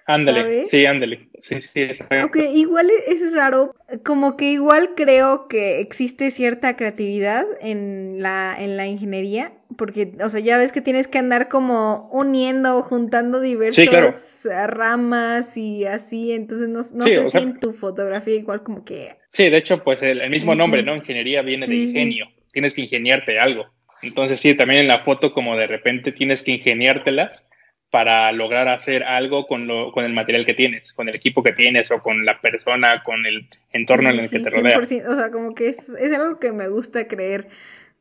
Ándale, 0.08 0.64
sí, 0.64 0.86
ándale. 0.86 1.28
Sí, 1.38 1.60
sí, 1.60 1.82
exacto. 1.82 2.28
Ok, 2.28 2.36
igual 2.54 2.88
es 3.06 3.34
raro, 3.34 3.74
como 4.02 4.38
que 4.38 4.50
igual 4.50 4.94
creo 4.96 5.48
que 5.48 5.80
existe 5.80 6.30
cierta 6.30 6.76
creatividad 6.76 7.44
en 7.60 8.16
la, 8.18 8.56
en 8.58 8.78
la 8.78 8.86
ingeniería, 8.86 9.52
porque, 9.76 10.12
o 10.24 10.30
sea, 10.30 10.40
ya 10.40 10.56
ves 10.56 10.72
que 10.72 10.80
tienes 10.80 11.08
que 11.08 11.18
andar 11.18 11.48
como 11.48 12.08
uniendo, 12.10 12.80
juntando 12.80 13.38
diversas 13.38 14.48
ramas 14.68 15.58
y 15.58 15.84
así, 15.84 16.32
entonces 16.32 16.70
no, 16.70 16.82
sé 16.82 17.30
si 17.30 17.36
en 17.36 17.60
tu 17.60 17.74
fotografía 17.74 18.34
igual 18.34 18.62
como 18.62 18.86
que... 18.86 19.10
Sí, 19.28 19.50
de 19.50 19.58
hecho, 19.58 19.84
pues 19.84 20.00
el, 20.00 20.30
mismo 20.30 20.54
nombre, 20.54 20.82
¿no? 20.82 20.96
Ingeniería 20.96 21.42
viene 21.42 21.66
de 21.66 21.76
ingenio, 21.76 22.28
tienes 22.50 22.72
que 22.72 22.80
ingeniarte 22.80 23.38
algo. 23.38 23.66
Entonces 24.02 24.40
sí, 24.40 24.56
también 24.56 24.80
en 24.80 24.88
la 24.88 25.04
foto 25.04 25.34
como 25.34 25.54
de 25.54 25.66
repente 25.66 26.12
tienes 26.12 26.42
que 26.44 26.52
ingeniártelas 26.52 27.46
para 27.90 28.30
lograr 28.32 28.68
hacer 28.68 29.02
algo 29.02 29.46
con, 29.46 29.66
lo, 29.66 29.92
con 29.92 30.04
el 30.04 30.12
material 30.12 30.44
que 30.44 30.54
tienes, 30.54 30.92
con 30.92 31.08
el 31.08 31.14
equipo 31.14 31.42
que 31.42 31.52
tienes 31.52 31.90
o 31.90 32.02
con 32.02 32.24
la 32.24 32.40
persona, 32.40 33.02
con 33.02 33.24
el 33.24 33.48
entorno 33.72 34.10
en 34.10 34.20
el 34.20 34.30
que 34.30 34.40
te 34.40 34.50
rodea. 34.50 34.78
O 34.78 35.14
sea, 35.14 35.30
como 35.30 35.54
que 35.54 35.68
es, 35.68 35.88
es, 35.90 36.12
algo 36.14 36.38
que 36.38 36.52
me 36.52 36.68
gusta 36.68 37.06
creer 37.06 37.48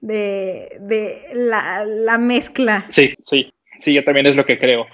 de, 0.01 0.77
de 0.81 1.21
la, 1.33 1.85
la, 1.85 2.17
mezcla. 2.17 2.85
Sí, 2.89 3.13
sí, 3.23 3.53
sí, 3.77 3.93
yo 3.93 4.03
también 4.03 4.25
es 4.25 4.35
lo 4.35 4.45
que 4.45 4.59
creo. 4.59 4.87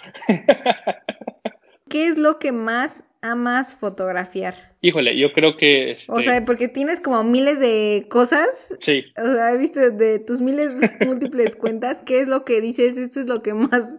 ¿Qué 1.89 2.07
es 2.07 2.17
lo 2.17 2.37
que 2.37 2.51
más 2.51 3.07
amas 3.21 3.75
fotografiar? 3.75 4.73
Híjole, 4.81 5.17
yo 5.17 5.31
creo 5.33 5.57
que... 5.57 5.91
Este... 5.91 6.11
O 6.11 6.21
sea, 6.21 6.43
porque 6.45 6.67
tienes 6.67 6.99
como 6.99 7.23
miles 7.23 7.59
de 7.59 8.05
cosas. 8.09 8.75
Sí. 8.79 9.05
O 9.17 9.31
sea, 9.31 9.53
he 9.53 9.57
visto 9.57 9.79
de 9.79 10.19
tus 10.19 10.41
miles 10.41 10.73
múltiples 11.05 11.55
cuentas, 11.55 12.01
¿qué 12.01 12.19
es 12.19 12.27
lo 12.27 12.45
que 12.45 12.61
dices? 12.61 12.97
Esto 12.97 13.21
es 13.21 13.27
lo 13.27 13.39
que 13.39 13.53
más 13.53 13.97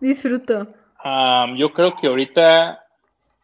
disfruto? 0.00 0.68
yo 1.56 1.72
creo 1.72 1.96
que 1.96 2.06
ahorita, 2.06 2.84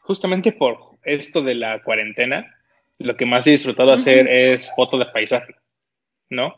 justamente 0.00 0.52
por 0.52 0.78
esto 1.04 1.42
de 1.42 1.54
la 1.54 1.82
cuarentena, 1.82 2.54
lo 2.98 3.16
que 3.16 3.26
más 3.26 3.46
he 3.46 3.52
disfrutado 3.52 3.94
hacer 3.94 4.28
es 4.28 4.72
fotos 4.74 4.98
de 4.98 5.06
paisaje, 5.06 5.54
¿no? 6.30 6.54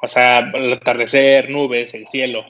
O 0.00 0.08
sea, 0.08 0.50
el 0.54 0.72
atardecer, 0.74 1.50
nubes, 1.50 1.94
el 1.94 2.06
cielo. 2.06 2.44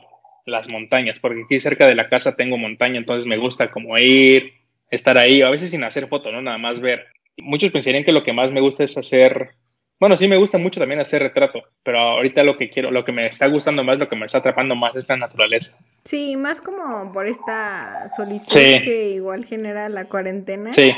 las 0.44 0.68
montañas, 0.68 1.18
porque 1.18 1.42
aquí 1.42 1.58
cerca 1.58 1.88
de 1.88 1.96
la 1.96 2.08
casa 2.08 2.36
tengo 2.36 2.56
montaña, 2.56 2.98
entonces 2.98 3.26
me 3.26 3.36
gusta 3.36 3.72
como 3.72 3.98
ir, 3.98 4.52
estar 4.90 5.18
ahí, 5.18 5.42
a 5.42 5.50
veces 5.50 5.70
sin 5.70 5.82
hacer 5.82 6.06
foto, 6.06 6.30
¿no? 6.30 6.40
Nada 6.40 6.56
más 6.56 6.80
ver. 6.80 7.06
Muchos 7.36 7.72
pensarían 7.72 8.04
que 8.04 8.12
lo 8.12 8.22
que 8.22 8.32
más 8.32 8.52
me 8.52 8.60
gusta 8.60 8.84
es 8.84 8.96
hacer, 8.96 9.50
bueno, 9.98 10.16
sí 10.16 10.28
me 10.28 10.36
gusta 10.36 10.58
mucho 10.58 10.78
también 10.78 11.00
hacer 11.00 11.22
retrato, 11.22 11.62
pero 11.82 11.98
ahorita 11.98 12.42
lo 12.42 12.56
que 12.56 12.68
quiero, 12.68 12.90
lo 12.90 13.04
que 13.04 13.12
me 13.12 13.26
está 13.26 13.46
gustando 13.46 13.82
más, 13.82 13.98
lo 13.98 14.08
que 14.08 14.16
me 14.16 14.26
está 14.26 14.38
atrapando 14.38 14.74
más 14.74 14.94
es 14.94 15.08
la 15.08 15.16
naturaleza. 15.16 15.78
Sí, 16.04 16.36
más 16.36 16.60
como 16.60 17.12
por 17.12 17.26
esta 17.26 18.08
solitud 18.14 18.54
que 18.54 19.12
igual 19.14 19.44
genera 19.44 19.88
la 19.88 20.04
cuarentena. 20.04 20.70
Sí. 20.72 20.92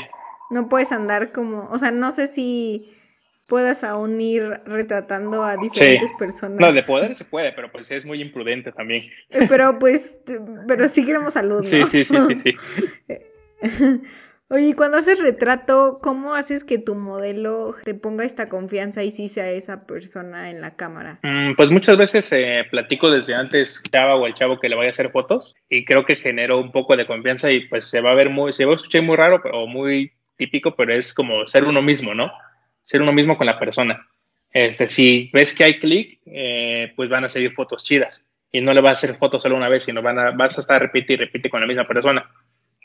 No 0.49 0.67
puedes 0.67 0.91
andar 0.91 1.31
como, 1.31 1.69
o 1.71 1.77
sea, 1.77 1.91
no 1.91 2.11
sé 2.11 2.27
si 2.27 2.91
puedas 3.49 3.83
aún 3.83 4.21
ir 4.21 4.43
retratando 4.65 5.43
a 5.43 5.57
diferentes 5.57 6.11
personas. 6.13 6.59
No, 6.59 6.71
de 6.71 6.83
poder 6.83 7.15
se 7.15 7.25
puede, 7.25 7.51
pero 7.51 7.71
pues 7.71 7.89
es 7.91 8.05
muy 8.05 8.21
imprudente 8.21 8.71
también. 8.71 9.03
Eh, 9.29 9.47
pero 9.49 9.79
pues, 9.79 10.19
pero 10.67 10.87
sí 10.87 11.05
queremos 11.05 11.33
salud, 11.33 11.57
¿no? 11.57 11.63
Sí, 11.63 11.85
sí, 11.85 12.05
sí, 12.05 12.17
sí, 12.21 12.37
sí. 12.37 12.55
Oye, 14.51 14.73
cuando 14.75 14.97
haces 14.97 15.21
retrato, 15.21 15.99
¿cómo 16.01 16.33
haces 16.33 16.63
que 16.63 16.79
tu 16.79 16.95
modelo 16.95 17.75
te 17.83 17.93
ponga 17.93 18.25
esta 18.25 18.49
confianza 18.49 19.03
y 19.03 19.11
sí 19.11 19.29
sea 19.29 19.51
esa 19.51 19.85
persona 19.85 20.49
en 20.49 20.59
la 20.59 20.75
cámara? 20.75 21.19
Mm, 21.21 21.53
pues 21.53 21.69
muchas 21.69 21.97
veces 21.97 22.31
eh, 22.31 22.65
platico 22.71 23.11
desde 23.11 23.35
antes 23.35 23.83
chava 23.91 24.15
o 24.15 24.25
el 24.25 24.33
chavo 24.33 24.59
que 24.59 24.67
le 24.67 24.75
vaya 24.75 24.87
a 24.87 24.89
hacer 24.89 25.11
fotos 25.11 25.55
y 25.69 25.85
creo 25.85 26.03
que 26.03 26.15
genero 26.15 26.59
un 26.59 26.71
poco 26.71 26.97
de 26.97 27.05
confianza 27.05 27.51
y 27.51 27.67
pues 27.67 27.85
se 27.85 28.01
va 28.01 28.11
a 28.11 28.15
ver 28.15 28.31
muy, 28.31 28.51
se 28.51 28.65
va 28.65 28.71
a 28.71 28.75
escuchar 28.75 29.03
muy 29.03 29.17
raro 29.17 29.39
o 29.53 29.67
muy 29.67 30.13
típico, 30.35 30.75
pero 30.75 30.95
es 30.95 31.13
como 31.13 31.47
ser 31.47 31.65
uno 31.65 31.83
mismo, 31.83 32.15
¿no? 32.15 32.31
Ser 32.85 33.03
uno 33.03 33.13
mismo 33.13 33.37
con 33.37 33.45
la 33.45 33.59
persona. 33.59 34.07
Este, 34.51 34.87
si 34.87 35.29
ves 35.31 35.53
que 35.53 35.63
hay 35.63 35.79
clic, 35.79 36.21
eh, 36.25 36.91
pues 36.95 37.07
van 37.07 37.23
a 37.23 37.29
seguir 37.29 37.53
fotos 37.53 37.83
chidas 37.83 38.25
y 38.51 38.61
no 38.61 38.73
le 38.73 38.81
vas 38.81 38.89
a 38.89 38.93
hacer 38.93 39.15
fotos 39.15 39.43
solo 39.43 39.55
una 39.55 39.69
vez, 39.69 39.83
sino 39.83 40.01
van 40.01 40.17
a, 40.17 40.31
vas 40.31 40.57
a 40.57 40.61
estar 40.61 40.81
repite 40.81 41.13
y 41.13 41.17
repite 41.17 41.51
con 41.51 41.61
la 41.61 41.67
misma 41.67 41.87
persona. 41.87 42.27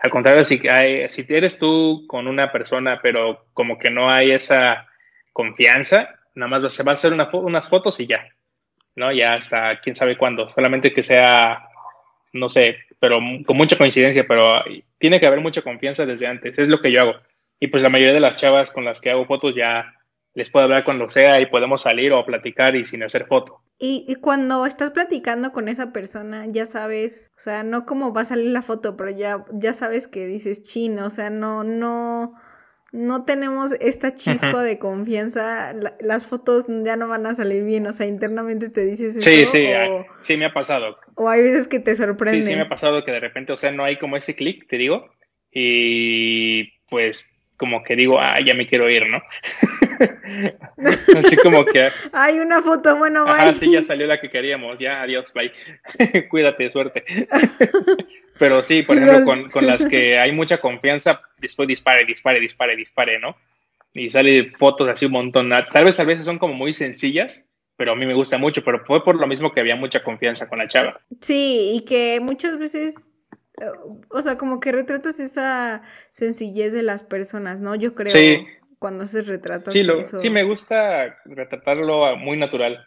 Al 0.04 0.10
contrario, 0.10 0.44
si, 0.44 0.68
hay, 0.68 1.08
si 1.08 1.24
eres 1.30 1.58
tú 1.58 2.04
con 2.06 2.28
una 2.28 2.52
persona, 2.52 3.00
pero 3.02 3.46
como 3.54 3.78
que 3.78 3.88
no 3.88 4.10
hay 4.10 4.32
esa 4.32 4.86
confianza, 5.32 6.16
nada 6.34 6.60
más 6.60 6.74
se 6.74 6.82
va 6.82 6.90
a 6.90 6.92
hacer 6.92 7.14
unas 7.14 7.70
fotos 7.70 7.98
y 8.00 8.06
ya, 8.06 8.28
¿no? 8.96 9.10
Ya 9.12 9.32
hasta 9.32 9.80
quién 9.80 9.96
sabe 9.96 10.18
cuándo, 10.18 10.50
solamente 10.50 10.92
que 10.92 11.02
sea, 11.02 11.70
no 12.34 12.50
sé, 12.50 12.80
pero 13.00 13.18
con 13.46 13.56
mucha 13.56 13.78
coincidencia, 13.78 14.26
pero 14.28 14.62
tiene 14.98 15.18
que 15.18 15.26
haber 15.26 15.40
mucha 15.40 15.62
confianza 15.62 16.04
desde 16.04 16.26
antes, 16.26 16.58
es 16.58 16.68
lo 16.68 16.82
que 16.82 16.92
yo 16.92 17.00
hago. 17.00 17.14
Y 17.58 17.68
pues 17.68 17.82
la 17.82 17.88
mayoría 17.88 18.12
de 18.12 18.20
las 18.20 18.36
chavas 18.36 18.70
con 18.70 18.84
las 18.84 19.00
que 19.00 19.08
hago 19.08 19.24
fotos 19.24 19.54
ya 19.54 19.94
les 20.34 20.50
puedo 20.50 20.64
hablar 20.64 20.84
cuando 20.84 21.08
sea 21.08 21.40
y 21.40 21.46
podemos 21.46 21.82
salir 21.82 22.12
o 22.12 22.26
platicar 22.26 22.74
y 22.74 22.84
sin 22.84 23.02
hacer 23.02 23.26
foto. 23.26 23.60
Y, 23.78 24.14
cuando 24.20 24.66
estás 24.66 24.90
platicando 24.90 25.52
con 25.52 25.68
esa 25.68 25.92
persona, 25.92 26.46
ya 26.48 26.64
sabes, 26.64 27.32
o 27.36 27.40
sea, 27.40 27.62
no 27.62 27.86
cómo 27.86 28.12
va 28.12 28.22
a 28.22 28.24
salir 28.24 28.50
la 28.50 28.62
foto, 28.62 28.96
pero 28.96 29.10
ya, 29.10 29.44
ya 29.52 29.72
sabes 29.72 30.06
que 30.06 30.26
dices 30.26 30.62
chino, 30.62 31.06
o 31.06 31.10
sea, 31.10 31.28
no, 31.28 31.64
no, 31.64 32.34
no 32.92 33.24
tenemos 33.24 33.72
esta 33.80 34.12
chispa 34.12 34.62
de 34.62 34.78
confianza, 34.78 35.74
las 36.00 36.24
fotos 36.24 36.66
ya 36.68 36.96
no 36.96 37.08
van 37.08 37.26
a 37.26 37.34
salir 37.34 37.64
bien, 37.64 37.86
o 37.86 37.92
sea, 37.92 38.06
internamente 38.06 38.70
te 38.70 38.86
dices 38.86 39.16
eso. 39.16 39.28
Sí, 39.28 39.44
sí, 39.46 39.68
sí 40.20 40.36
me 40.36 40.46
ha 40.46 40.54
pasado. 40.54 40.96
O 41.16 41.28
hay 41.28 41.42
veces 41.42 41.68
que 41.68 41.80
te 41.80 41.94
sorprende. 41.94 42.42
Sí, 42.42 42.50
sí 42.50 42.56
me 42.56 42.62
ha 42.62 42.68
pasado 42.68 43.04
que 43.04 43.12
de 43.12 43.20
repente, 43.20 43.52
o 43.52 43.56
sea, 43.56 43.70
no 43.72 43.84
hay 43.84 43.98
como 43.98 44.16
ese 44.16 44.34
clic, 44.34 44.68
te 44.68 44.78
digo, 44.78 45.10
y 45.50 46.80
pues 46.88 47.28
como 47.64 47.82
que 47.82 47.96
digo, 47.96 48.20
ah, 48.20 48.38
ya 48.44 48.52
me 48.52 48.66
quiero 48.66 48.90
ir, 48.90 49.06
¿no? 49.08 49.22
Así 51.16 51.34
como 51.38 51.64
que... 51.64 51.88
Hay 52.12 52.38
una 52.38 52.60
foto, 52.60 52.94
bueno, 52.98 53.24
bye. 53.24 53.32
Ah, 53.38 53.54
sí, 53.54 53.72
ya 53.72 53.82
salió 53.82 54.06
la 54.06 54.20
que 54.20 54.28
queríamos, 54.28 54.78
ya, 54.78 55.00
adiós, 55.00 55.32
bye. 55.32 55.50
Cuídate, 56.28 56.68
suerte. 56.68 57.04
Pero 58.38 58.62
sí, 58.62 58.82
por 58.82 58.98
ejemplo, 58.98 59.24
con, 59.24 59.48
con, 59.48 59.66
las 59.66 59.88
que 59.88 60.18
hay 60.18 60.30
mucha 60.32 60.58
confianza, 60.58 61.22
después 61.38 61.66
dispare, 61.66 62.04
dispare, 62.04 62.38
dispare, 62.38 62.76
dispare, 62.76 63.18
¿no? 63.18 63.34
Y 63.94 64.10
sale 64.10 64.50
fotos 64.50 64.86
así 64.90 65.06
un 65.06 65.12
montón. 65.12 65.48
Tal 65.72 65.84
vez 65.86 65.98
a 65.98 66.04
veces 66.04 66.26
son 66.26 66.38
como 66.38 66.52
muy 66.52 66.74
sencillas, 66.74 67.48
pero 67.78 67.92
a 67.92 67.96
mí 67.96 68.04
me 68.04 68.12
gusta 68.12 68.36
mucho, 68.36 68.62
pero 68.62 68.84
fue 68.84 69.02
por 69.02 69.18
lo 69.18 69.26
mismo 69.26 69.52
que 69.52 69.60
había 69.60 69.76
mucha 69.76 70.02
confianza 70.02 70.50
con 70.50 70.58
la 70.58 70.68
chava. 70.68 71.00
Sí, 71.22 71.72
y 71.76 71.80
que 71.86 72.20
muchas 72.20 72.58
veces 72.58 73.13
o 74.10 74.22
sea, 74.22 74.36
como 74.36 74.60
que 74.60 74.72
retratas 74.72 75.20
esa 75.20 75.82
sencillez 76.10 76.72
de 76.72 76.82
las 76.82 77.02
personas, 77.02 77.60
¿no? 77.60 77.74
Yo 77.74 77.94
creo 77.94 78.08
sí. 78.08 78.46
cuando 78.78 79.04
haces 79.04 79.26
retratos. 79.26 79.72
Sí, 79.72 79.86
sí, 80.16 80.30
me 80.30 80.42
gusta 80.42 81.18
retratarlo 81.24 82.16
muy 82.16 82.36
natural. 82.36 82.84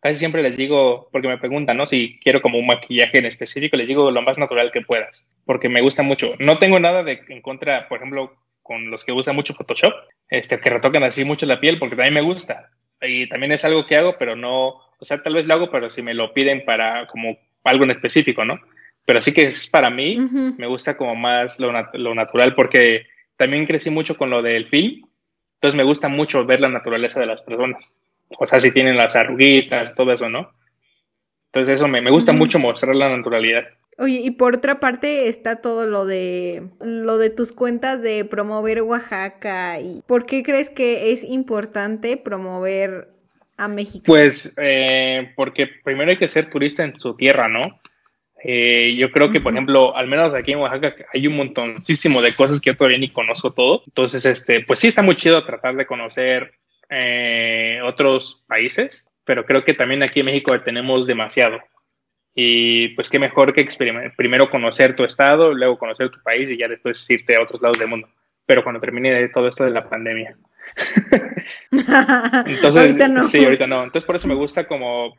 Casi 0.00 0.16
siempre 0.16 0.42
les 0.42 0.56
digo, 0.56 1.08
porque 1.12 1.28
me 1.28 1.38
preguntan, 1.38 1.78
¿no? 1.78 1.86
Si 1.86 2.18
quiero 2.20 2.42
como 2.42 2.58
un 2.58 2.66
maquillaje 2.66 3.18
en 3.18 3.24
específico, 3.24 3.76
les 3.76 3.88
digo 3.88 4.10
lo 4.10 4.22
más 4.22 4.36
natural 4.36 4.70
que 4.70 4.82
puedas, 4.82 5.26
porque 5.46 5.68
me 5.68 5.80
gusta 5.80 6.02
mucho. 6.02 6.34
No 6.38 6.58
tengo 6.58 6.78
nada 6.78 7.02
de 7.02 7.22
en 7.28 7.40
contra, 7.40 7.88
por 7.88 7.98
ejemplo, 7.98 8.36
con 8.62 8.90
los 8.90 9.04
que 9.04 9.12
usan 9.12 9.34
mucho 9.34 9.54
Photoshop, 9.54 9.92
este, 10.28 10.60
que 10.60 10.70
retocan 10.70 11.04
así 11.04 11.24
mucho 11.24 11.46
la 11.46 11.60
piel, 11.60 11.78
porque 11.78 11.96
también 11.96 12.14
me 12.14 12.22
gusta. 12.22 12.70
Y 13.00 13.28
también 13.28 13.52
es 13.52 13.64
algo 13.64 13.86
que 13.86 13.96
hago, 13.96 14.16
pero 14.18 14.36
no, 14.36 14.68
o 14.68 15.04
sea, 15.04 15.22
tal 15.22 15.34
vez 15.34 15.46
lo 15.46 15.54
hago, 15.54 15.70
pero 15.70 15.90
si 15.90 16.02
me 16.02 16.14
lo 16.14 16.32
piden 16.32 16.64
para 16.64 17.06
como 17.06 17.36
algo 17.64 17.84
en 17.84 17.90
específico, 17.90 18.44
¿no? 18.44 18.60
Pero 19.06 19.20
sí 19.20 19.34
que 19.34 19.44
es 19.44 19.68
para 19.68 19.90
mí, 19.90 20.16
me 20.56 20.66
gusta 20.66 20.96
como 20.96 21.14
más 21.14 21.60
lo, 21.60 21.72
lo, 21.92 22.14
natural 22.14 22.54
porque 22.54 23.06
también 23.36 23.66
crecí 23.66 23.90
mucho 23.90 24.16
con 24.16 24.30
lo 24.30 24.40
del 24.40 24.66
film, 24.66 25.02
entonces 25.56 25.76
me 25.76 25.84
gusta 25.84 26.08
mucho 26.08 26.44
ver 26.46 26.60
la 26.60 26.68
naturaleza 26.68 27.20
de 27.20 27.26
las 27.26 27.42
personas. 27.42 27.98
O 28.38 28.46
sea, 28.46 28.60
si 28.60 28.72
tienen 28.72 28.96
las 28.96 29.16
arruguitas, 29.16 29.94
todo 29.94 30.12
eso, 30.12 30.28
¿no? 30.28 30.50
Entonces 31.52 31.74
eso 31.74 31.86
me, 31.86 32.00
me 32.00 32.10
gusta 32.10 32.32
mucho 32.32 32.58
mostrar 32.58 32.96
la 32.96 33.14
naturalidad. 33.14 33.64
Oye, 33.98 34.20
y 34.24 34.30
por 34.32 34.56
otra 34.56 34.80
parte 34.80 35.28
está 35.28 35.56
todo 35.56 35.86
lo 35.86 36.04
de 36.04 36.68
lo 36.80 37.18
de 37.18 37.30
tus 37.30 37.52
cuentas 37.52 38.02
de 38.02 38.24
promover 38.24 38.82
Oaxaca 38.82 39.80
y 39.80 40.02
¿por 40.06 40.26
qué 40.26 40.42
crees 40.42 40.68
que 40.68 41.12
es 41.12 41.22
importante 41.22 42.16
promover 42.16 43.08
a 43.56 43.68
México? 43.68 44.02
Pues 44.04 44.52
eh, 44.56 45.32
porque 45.36 45.68
primero 45.84 46.10
hay 46.10 46.18
que 46.18 46.28
ser 46.28 46.50
turista 46.50 46.82
en 46.82 46.98
su 46.98 47.16
tierra, 47.16 47.48
¿no? 47.48 47.80
Eh, 48.46 48.94
yo 48.94 49.10
creo 49.10 49.30
que, 49.30 49.40
por 49.40 49.54
ejemplo, 49.54 49.96
al 49.96 50.06
menos 50.06 50.34
aquí 50.34 50.52
en 50.52 50.58
Oaxaca 50.58 50.94
hay 51.14 51.26
un 51.26 51.34
montoncísimo 51.34 52.20
de 52.20 52.34
cosas 52.34 52.60
que 52.60 52.70
yo 52.70 52.76
todavía 52.76 52.98
ni 52.98 53.08
conozco 53.08 53.54
todo. 53.54 53.82
Entonces, 53.86 54.26
este, 54.26 54.60
pues 54.60 54.80
sí 54.80 54.88
está 54.88 55.02
muy 55.02 55.16
chido 55.16 55.44
tratar 55.46 55.74
de 55.76 55.86
conocer 55.86 56.52
eh, 56.90 57.80
otros 57.82 58.44
países, 58.46 59.10
pero 59.24 59.46
creo 59.46 59.64
que 59.64 59.72
también 59.72 60.02
aquí 60.02 60.20
en 60.20 60.26
México 60.26 60.60
tenemos 60.60 61.06
demasiado. 61.06 61.58
Y 62.34 62.88
pues 62.88 63.08
qué 63.08 63.18
mejor 63.18 63.54
que 63.54 63.66
primero 64.14 64.50
conocer 64.50 64.94
tu 64.94 65.04
estado, 65.04 65.54
luego 65.54 65.78
conocer 65.78 66.10
tu 66.10 66.20
país 66.22 66.50
y 66.50 66.58
ya 66.58 66.68
después 66.68 67.08
irte 67.08 67.36
a 67.36 67.40
otros 67.40 67.62
lados 67.62 67.78
del 67.78 67.88
mundo. 67.88 68.08
Pero 68.44 68.62
cuando 68.62 68.80
termine 68.80 69.26
todo 69.28 69.48
esto 69.48 69.64
de 69.64 69.70
la 69.70 69.88
pandemia. 69.88 70.36
Entonces, 72.46 72.98
sí, 73.30 73.42
ahorita 73.42 73.66
no. 73.66 73.84
Entonces 73.84 74.04
por 74.04 74.16
eso 74.16 74.28
me 74.28 74.34
gusta 74.34 74.64
como 74.66 75.16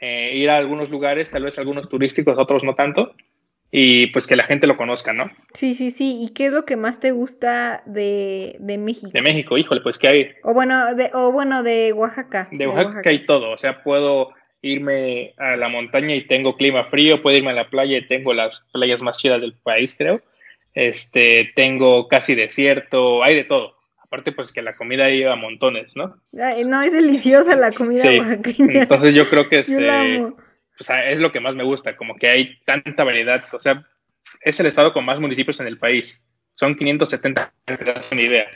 eh, 0.00 0.32
ir 0.34 0.50
a 0.50 0.56
algunos 0.56 0.90
lugares, 0.90 1.30
tal 1.30 1.44
vez 1.44 1.58
algunos 1.58 1.88
turísticos, 1.88 2.38
otros 2.38 2.64
no 2.64 2.74
tanto, 2.74 3.14
y 3.70 4.08
pues 4.08 4.26
que 4.26 4.36
la 4.36 4.44
gente 4.44 4.66
lo 4.66 4.76
conozca, 4.76 5.12
¿no? 5.12 5.30
Sí, 5.54 5.74
sí, 5.74 5.90
sí. 5.90 6.18
¿Y 6.20 6.30
qué 6.30 6.46
es 6.46 6.52
lo 6.52 6.64
que 6.64 6.76
más 6.76 6.98
te 6.98 7.12
gusta 7.12 7.82
de, 7.86 8.56
México? 8.60 9.10
De 9.12 9.22
México, 9.22 9.56
híjole, 9.56 9.80
pues 9.80 9.98
que 9.98 10.08
hay. 10.08 10.30
O 10.42 10.54
bueno, 10.54 10.94
de, 10.94 11.10
o 11.14 11.30
bueno, 11.30 11.62
de 11.62 11.92
Oaxaca. 11.92 12.48
De 12.50 12.66
Oaxaca, 12.66 13.10
hay 13.10 13.24
todo, 13.26 13.50
o 13.50 13.56
sea, 13.56 13.82
puedo 13.82 14.32
irme 14.62 15.34
a 15.38 15.56
la 15.56 15.68
montaña 15.68 16.14
y 16.14 16.26
tengo 16.26 16.56
clima 16.56 16.84
frío, 16.84 17.22
puedo 17.22 17.36
irme 17.36 17.50
a 17.50 17.54
la 17.54 17.70
playa 17.70 17.98
y 17.98 18.06
tengo 18.06 18.34
las 18.34 18.66
playas 18.72 19.00
más 19.00 19.18
chidas 19.18 19.40
del 19.40 19.54
país, 19.54 19.94
creo. 19.96 20.20
Este, 20.74 21.50
tengo 21.54 22.08
casi 22.08 22.34
desierto, 22.34 23.22
hay 23.22 23.36
de 23.36 23.44
todo. 23.44 23.76
Aparte, 24.10 24.32
pues 24.32 24.50
que 24.50 24.60
la 24.60 24.74
comida 24.74 25.08
lleva 25.08 25.36
montones, 25.36 25.94
¿no? 25.94 26.20
no, 26.32 26.82
es 26.82 26.92
deliciosa 26.92 27.54
la 27.54 27.70
comida 27.70 28.02
oaxaqueña. 28.18 28.82
Entonces 28.82 29.14
yo 29.14 29.28
creo 29.28 29.48
que 29.48 29.58
este, 29.60 30.26
pues, 30.76 30.90
es 31.06 31.20
lo 31.20 31.30
que 31.30 31.38
más 31.38 31.54
me 31.54 31.62
gusta, 31.62 31.96
como 31.96 32.16
que 32.16 32.28
hay 32.28 32.58
tanta 32.64 33.04
variedad. 33.04 33.40
O 33.52 33.60
sea, 33.60 33.86
es 34.40 34.58
el 34.58 34.66
estado 34.66 34.92
con 34.92 35.04
más 35.04 35.20
municipios 35.20 35.60
en 35.60 35.68
el 35.68 35.78
país. 35.78 36.26
Son 36.54 36.74
570, 36.74 37.52
te 37.66 37.84
das 37.84 38.10
una 38.10 38.20
idea. 38.20 38.46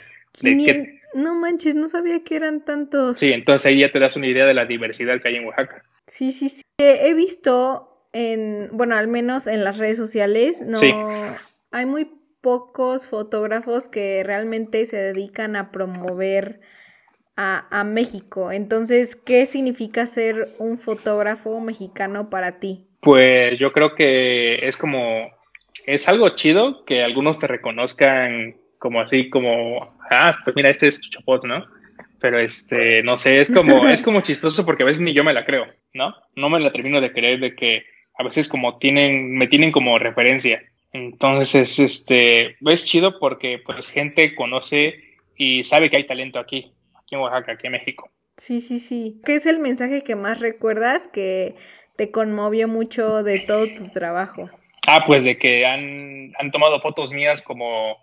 No 1.13 1.35
manches, 1.35 1.73
no 1.73 1.87
sabía 1.87 2.21
que 2.21 2.35
eran 2.35 2.65
tantos. 2.65 3.17
Sí, 3.17 3.31
entonces 3.31 3.65
ahí 3.67 3.79
ya 3.79 3.91
te 3.93 3.99
das 3.99 4.17
una 4.17 4.27
idea 4.27 4.45
de 4.45 4.53
la 4.53 4.65
diversidad 4.65 5.21
que 5.21 5.29
hay 5.29 5.37
en 5.37 5.45
Oaxaca. 5.45 5.85
Sí, 6.05 6.33
sí, 6.33 6.49
sí. 6.49 6.63
he 6.77 7.13
visto 7.13 8.09
en, 8.11 8.67
bueno, 8.73 8.97
al 8.97 9.07
menos 9.07 9.47
en 9.47 9.63
las 9.63 9.77
redes 9.77 9.95
sociales, 9.95 10.63
no 10.67 10.79
hay 11.71 11.85
muy 11.85 12.11
pocos 12.45 13.07
fotógrafos 13.07 13.87
que 13.87 14.21
realmente 14.23 14.85
se 14.85 14.97
dedican 14.97 15.55
a 15.55 15.71
promover 15.71 16.59
a, 17.35 17.83
México. 17.83 18.51
Entonces, 18.51 19.15
¿qué 19.15 19.47
significa 19.47 20.05
ser 20.05 20.49
un 20.59 20.77
fotógrafo 20.77 21.59
mexicano 21.59 22.29
para 22.29 22.59
ti? 22.59 22.85
Pues 23.01 23.57
yo 23.57 23.73
creo 23.73 23.95
que 23.95 24.57
es 24.57 24.77
como, 24.77 25.31
es 25.87 26.07
algo 26.07 26.29
chido 26.35 26.85
que 26.85 27.03
algunos 27.03 27.39
te 27.39 27.47
reconozcan 27.47 28.55
como 28.77 29.01
así, 29.01 29.31
como, 29.31 29.97
ah, 30.11 30.29
pues 30.43 30.55
mira, 30.55 30.69
este 30.69 30.85
es 30.85 31.01
Chapot, 31.01 31.45
¿no? 31.45 31.65
Pero 32.21 32.37
este, 32.37 33.01
no 33.01 33.17
sé, 33.17 33.41
es 33.41 33.51
como, 33.51 33.87
es 33.87 34.03
como 34.03 34.21
chistoso 34.21 34.67
porque 34.67 34.83
a 34.83 34.85
veces 34.85 35.01
ni 35.01 35.13
yo 35.13 35.23
me 35.23 35.33
la 35.33 35.45
creo, 35.45 35.65
¿no? 35.95 36.13
No 36.35 36.49
me 36.49 36.59
la 36.59 36.71
termino 36.71 37.01
de 37.01 37.11
creer 37.11 37.39
de 37.39 37.55
que 37.55 37.85
a 38.19 38.23
veces 38.23 38.47
como 38.47 38.77
tienen, 38.77 39.35
me 39.35 39.47
tienen 39.47 39.71
como 39.71 39.97
referencia. 39.97 40.61
Entonces, 40.95 41.77
este, 41.77 42.55
es 42.65 42.85
chido 42.85 43.19
porque 43.19 43.59
pues 43.63 43.89
gente 43.89 44.33
conoce 44.33 44.95
y 45.35 45.65
sabe 45.65 45.89
que 45.89 45.97
hay 45.97 46.05
talento 46.05 46.39
aquí, 46.39 46.71
aquí 46.93 47.15
en 47.15 47.21
Oaxaca, 47.21 47.51
aquí 47.51 47.67
en 47.67 47.73
México. 47.73 48.09
Sí, 48.37 48.61
sí, 48.61 48.79
sí. 48.79 49.19
¿Qué 49.25 49.35
es 49.35 49.45
el 49.45 49.59
mensaje 49.59 50.03
que 50.03 50.15
más 50.15 50.39
recuerdas 50.39 51.09
que 51.09 51.55
te 51.97 52.11
conmovió 52.11 52.69
mucho 52.69 53.23
de 53.23 53.39
todo 53.39 53.65
tu 53.75 53.89
trabajo? 53.89 54.49
Ah, 54.87 55.03
pues 55.05 55.25
de 55.25 55.37
que 55.37 55.65
han, 55.65 56.31
han 56.39 56.51
tomado 56.51 56.79
fotos 56.79 57.11
mías 57.11 57.41
como 57.41 57.97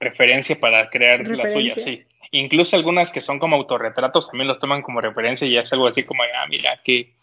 referencia 0.00 0.58
para 0.58 0.88
crear 0.88 1.28
las 1.28 1.52
suyas, 1.52 1.82
sí. 1.82 2.04
Incluso 2.30 2.76
algunas 2.76 3.10
que 3.10 3.20
son 3.20 3.38
como 3.38 3.56
autorretratos 3.56 4.28
también 4.28 4.48
los 4.48 4.58
toman 4.58 4.80
como 4.80 5.02
referencia 5.02 5.46
y 5.46 5.58
es 5.58 5.70
algo 5.74 5.86
así 5.86 6.04
como, 6.04 6.22
ah, 6.22 6.46
mira, 6.48 6.80
qué, 6.82 7.14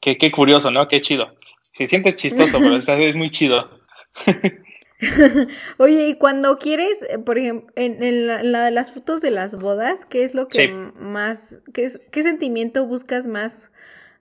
qué, 0.00 0.18
qué 0.18 0.30
curioso, 0.30 0.70
¿no? 0.70 0.86
Qué 0.86 1.00
chido. 1.00 1.34
Se 1.72 1.86
siente 1.86 2.14
chistoso, 2.14 2.58
pero 2.60 2.76
es 2.76 3.16
muy 3.16 3.30
chido. 3.30 3.80
Oye, 5.78 6.08
y 6.08 6.14
cuando 6.14 6.58
quieres, 6.58 7.02
eh, 7.10 7.18
por 7.18 7.38
ejemplo, 7.38 7.72
en, 7.76 8.26
la, 8.26 8.64
de 8.64 8.70
las 8.70 8.92
fotos 8.92 9.20
de 9.20 9.30
las 9.30 9.56
bodas, 9.56 10.06
¿qué 10.06 10.24
es 10.24 10.34
lo 10.34 10.48
que 10.48 10.68
más, 10.68 11.60
qué, 11.74 11.88
qué 12.10 12.22
sentimiento 12.22 12.86
buscas 12.86 13.26
más 13.26 13.72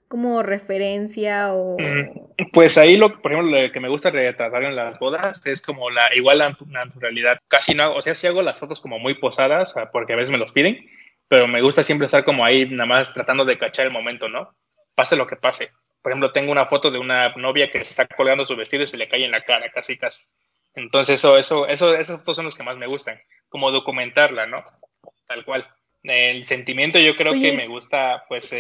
como 0.08 0.44
referencia 0.44 1.54
o...? 1.54 1.78
Mm, 1.80 2.52
pues 2.52 2.78
ahí, 2.78 2.98
lo, 2.98 3.22
por 3.22 3.32
ejemplo, 3.32 3.62
lo 3.62 3.72
que 3.72 3.80
me 3.80 3.90
gusta 3.90 4.12
retratar 4.12 4.64
en 4.64 4.76
las 4.76 5.00
bodas 5.00 5.46
es 5.46 5.62
como 5.62 5.90
la 5.90 6.14
igual 6.16 6.40
la 6.40 6.58
naturalidad. 6.68 7.40
Casi 7.48 7.74
no 7.74 7.84
hago, 7.84 7.96
o 7.96 8.02
sea, 8.02 8.16
sí 8.16 8.28
hago 8.28 8.42
las 8.42 8.60
fotos 8.60 8.82
como 8.82 9.00
muy 9.00 9.16
posadas, 9.16 9.74
porque 9.92 10.14
a 10.14 10.18
veces 10.18 10.32
me 10.32 10.38
los 10.38 10.52
piden, 10.52 10.86
pero 11.28 11.48
me 11.48 11.62
gusta 11.62 11.84
siempre 11.84 12.06
estar 12.06 12.26
como 12.26 12.44
ahí 12.44 12.70
nada 12.70 12.86
más 12.86 13.14
tratando 13.14 13.46
de 13.46 13.58
cachar 13.58 13.86
el 13.86 13.94
momento, 13.94 14.28
¿no? 14.28 14.56
Pase 14.94 15.16
lo 15.16 15.26
que 15.26 15.38
pase. 15.38 15.70
Por 16.02 16.12
ejemplo, 16.12 16.32
tengo 16.32 16.52
una 16.52 16.68
foto 16.68 16.92
de 16.92 17.00
una 17.00 17.30
novia 17.36 17.72
que 17.72 17.84
se 17.84 17.92
está 17.92 18.06
colgando 18.06 18.46
su 18.46 18.56
vestido 18.56 18.84
y 18.84 18.88
se 18.88 18.98
le 18.98 19.08
cae 19.08 19.26
en 19.26 19.32
la 19.32 19.42
cara, 19.42 19.72
casi, 19.72 19.98
casi. 19.98 20.28
Entonces, 20.76 21.20
eso, 21.20 21.38
eso, 21.38 21.68
eso, 21.68 21.96
esos 21.96 22.20
fotos 22.20 22.38
son 22.38 22.46
los 22.46 22.56
que 22.56 22.64
más 22.64 22.78
me 22.78 22.88
gustan, 22.88 23.20
como 23.50 23.72
documentarla, 23.72 24.46
¿no? 24.46 24.64
Tal 25.28 25.46
cual. 25.46 25.68
El 26.04 26.46
sentimiento 26.46 27.00
yo 27.00 27.16
creo 27.16 27.34
que 27.34 27.54
me 27.54 27.68
gusta, 27.68 28.26
pues, 28.28 28.54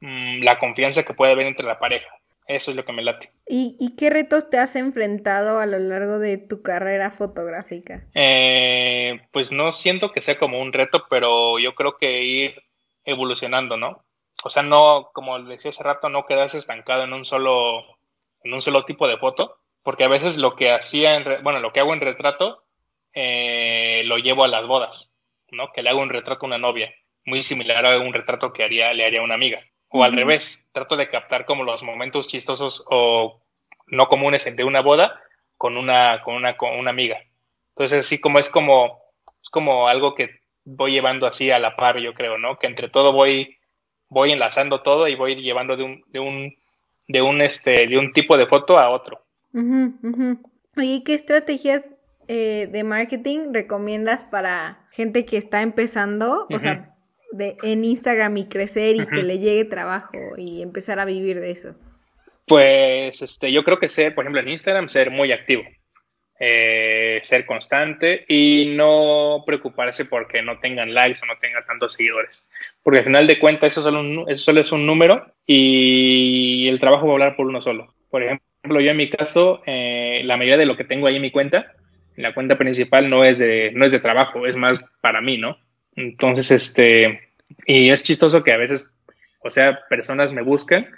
mm, 0.00 0.42
la 0.42 0.58
confianza 0.58 1.04
que 1.04 1.12
puede 1.12 1.32
haber 1.32 1.46
entre 1.46 1.66
la 1.66 1.78
pareja. 1.78 2.08
Eso 2.46 2.70
es 2.70 2.76
lo 2.76 2.84
que 2.84 2.92
me 2.92 3.02
late. 3.02 3.30
¿Y, 3.46 3.96
qué 3.96 4.10
retos 4.10 4.50
te 4.50 4.58
has 4.58 4.76
enfrentado 4.76 5.60
a 5.60 5.66
lo 5.66 5.78
largo 5.78 6.18
de 6.18 6.36
tu 6.36 6.62
carrera 6.62 7.10
fotográfica? 7.10 8.06
Eh, 8.14 9.20
pues 9.32 9.50
no 9.50 9.72
siento 9.72 10.12
que 10.12 10.20
sea 10.20 10.38
como 10.38 10.60
un 10.60 10.72
reto, 10.72 11.06
pero 11.08 11.58
yo 11.58 11.74
creo 11.74 11.96
que 11.96 12.22
ir 12.22 12.62
evolucionando, 13.04 13.76
¿no? 13.78 14.04
O 14.44 14.50
sea, 14.50 14.62
no, 14.62 15.10
como 15.14 15.42
decía 15.42 15.70
hace 15.70 15.82
rato, 15.82 16.10
no 16.10 16.26
quedarse 16.26 16.58
estancado 16.58 17.04
en 17.04 17.14
un 17.14 17.24
solo, 17.24 17.80
en 18.42 18.52
un 18.52 18.60
solo 18.60 18.84
tipo 18.84 19.08
de 19.08 19.16
foto, 19.16 19.58
porque 19.84 20.02
a 20.02 20.08
veces 20.08 20.38
lo 20.38 20.56
que 20.56 20.72
hacía, 20.72 21.14
en, 21.14 21.42
bueno, 21.44 21.60
lo 21.60 21.72
que 21.72 21.78
hago 21.78 21.94
en 21.94 22.00
retrato, 22.00 22.64
eh, 23.12 24.02
lo 24.06 24.18
llevo 24.18 24.42
a 24.42 24.48
las 24.48 24.66
bodas, 24.66 25.14
¿no? 25.52 25.70
Que 25.72 25.82
le 25.82 25.90
hago 25.90 26.00
un 26.00 26.10
retrato 26.10 26.44
a 26.44 26.48
una 26.48 26.58
novia, 26.58 26.92
muy 27.24 27.44
similar 27.44 27.86
a 27.86 27.98
un 28.00 28.12
retrato 28.12 28.52
que 28.52 28.64
haría, 28.64 28.92
le 28.92 29.04
haría 29.04 29.20
a 29.20 29.24
una 29.24 29.34
amiga. 29.34 29.60
O 29.88 30.02
al 30.02 30.12
revés, 30.12 30.68
trato 30.72 30.96
de 30.96 31.08
captar 31.08 31.44
como 31.44 31.62
los 31.62 31.84
momentos 31.84 32.26
chistosos 32.26 32.84
o 32.90 33.40
no 33.86 34.08
comunes 34.08 34.44
de 34.44 34.64
una 34.64 34.80
boda 34.80 35.20
con 35.56 35.76
una, 35.76 36.20
con 36.22 36.34
una, 36.34 36.56
con 36.56 36.76
una 36.76 36.90
amiga. 36.90 37.22
Entonces, 37.70 38.00
así 38.00 38.20
como 38.20 38.40
es 38.40 38.50
como, 38.50 39.00
es 39.40 39.48
como 39.50 39.86
algo 39.86 40.16
que 40.16 40.40
voy 40.64 40.92
llevando 40.92 41.26
así 41.26 41.52
a 41.52 41.60
la 41.60 41.76
par, 41.76 41.98
yo 41.98 42.14
creo, 42.14 42.38
¿no? 42.38 42.58
Que 42.58 42.66
entre 42.66 42.88
todo 42.88 43.12
voy 43.12 43.58
voy 44.14 44.32
enlazando 44.32 44.80
todo 44.80 45.08
y 45.08 45.16
voy 45.16 45.34
llevando 45.34 45.76
de 45.76 45.82
un, 45.82 46.04
de 46.06 46.20
un, 46.20 46.56
de 47.08 47.20
un, 47.20 47.42
este, 47.42 47.86
de 47.86 47.98
un 47.98 48.12
tipo 48.12 48.36
de 48.36 48.46
foto 48.46 48.78
a 48.78 48.90
otro. 48.90 49.23
Oye, 50.76 51.02
¿qué 51.04 51.14
estrategias 51.14 51.94
eh, 52.26 52.68
de 52.70 52.84
marketing 52.84 53.52
recomiendas 53.52 54.24
para 54.24 54.86
gente 54.90 55.24
que 55.24 55.36
está 55.36 55.62
empezando? 55.62 56.46
O 56.50 56.58
sea, 56.58 56.94
de, 57.32 57.56
en 57.62 57.84
Instagram 57.84 58.36
y 58.36 58.48
crecer 58.48 58.96
y 58.96 59.06
que 59.06 59.22
le 59.22 59.38
llegue 59.38 59.64
trabajo 59.64 60.18
y 60.36 60.62
empezar 60.62 60.98
a 60.98 61.04
vivir 61.04 61.40
de 61.40 61.50
eso. 61.50 61.74
Pues 62.46 63.22
este, 63.22 63.52
yo 63.52 63.64
creo 63.64 63.78
que 63.78 63.88
ser, 63.88 64.14
por 64.14 64.24
ejemplo, 64.24 64.40
en 64.40 64.48
Instagram, 64.48 64.88
ser 64.88 65.10
muy 65.10 65.32
activo. 65.32 65.62
Eh, 66.40 67.20
ser 67.22 67.46
constante 67.46 68.24
y 68.28 68.74
no 68.76 69.44
preocuparse 69.46 70.04
porque 70.04 70.42
no 70.42 70.58
tengan 70.58 70.92
likes 70.92 71.20
o 71.22 71.26
no 71.26 71.38
tengan 71.40 71.64
tantos 71.64 71.92
seguidores. 71.92 72.50
Porque 72.82 72.98
al 72.98 73.04
final 73.04 73.26
de 73.28 73.38
cuentas 73.38 73.72
eso 73.72 73.82
solo, 73.82 74.28
eso 74.28 74.44
solo 74.44 74.60
es 74.60 74.72
un 74.72 74.84
número 74.84 75.32
y 75.46 76.66
el 76.68 76.80
trabajo 76.80 77.06
va 77.06 77.12
a 77.12 77.14
hablar 77.14 77.36
por 77.36 77.46
uno 77.46 77.60
solo. 77.60 77.94
Por 78.10 78.24
ejemplo, 78.24 78.44
yo 78.64 78.90
en 78.90 78.96
mi 78.96 79.10
caso, 79.10 79.62
eh, 79.66 80.22
la 80.24 80.36
mayoría 80.36 80.56
de 80.56 80.66
lo 80.66 80.76
que 80.76 80.84
tengo 80.84 81.06
ahí 81.06 81.16
en 81.16 81.22
mi 81.22 81.30
cuenta, 81.30 81.72
la 82.16 82.34
cuenta 82.34 82.56
principal 82.56 83.10
no 83.10 83.24
es 83.24 83.38
de, 83.38 83.72
no 83.72 83.84
es 83.84 83.92
de 83.92 84.00
trabajo, 84.00 84.46
es 84.46 84.56
más 84.56 84.84
para 85.00 85.20
mí, 85.20 85.38
¿no? 85.38 85.58
Entonces, 85.96 86.50
este, 86.50 87.20
y 87.66 87.90
es 87.90 88.04
chistoso 88.04 88.42
que 88.42 88.52
a 88.52 88.56
veces, 88.56 88.90
o 89.40 89.50
sea, 89.50 89.80
personas 89.88 90.32
me 90.32 90.42
buscan 90.42 90.88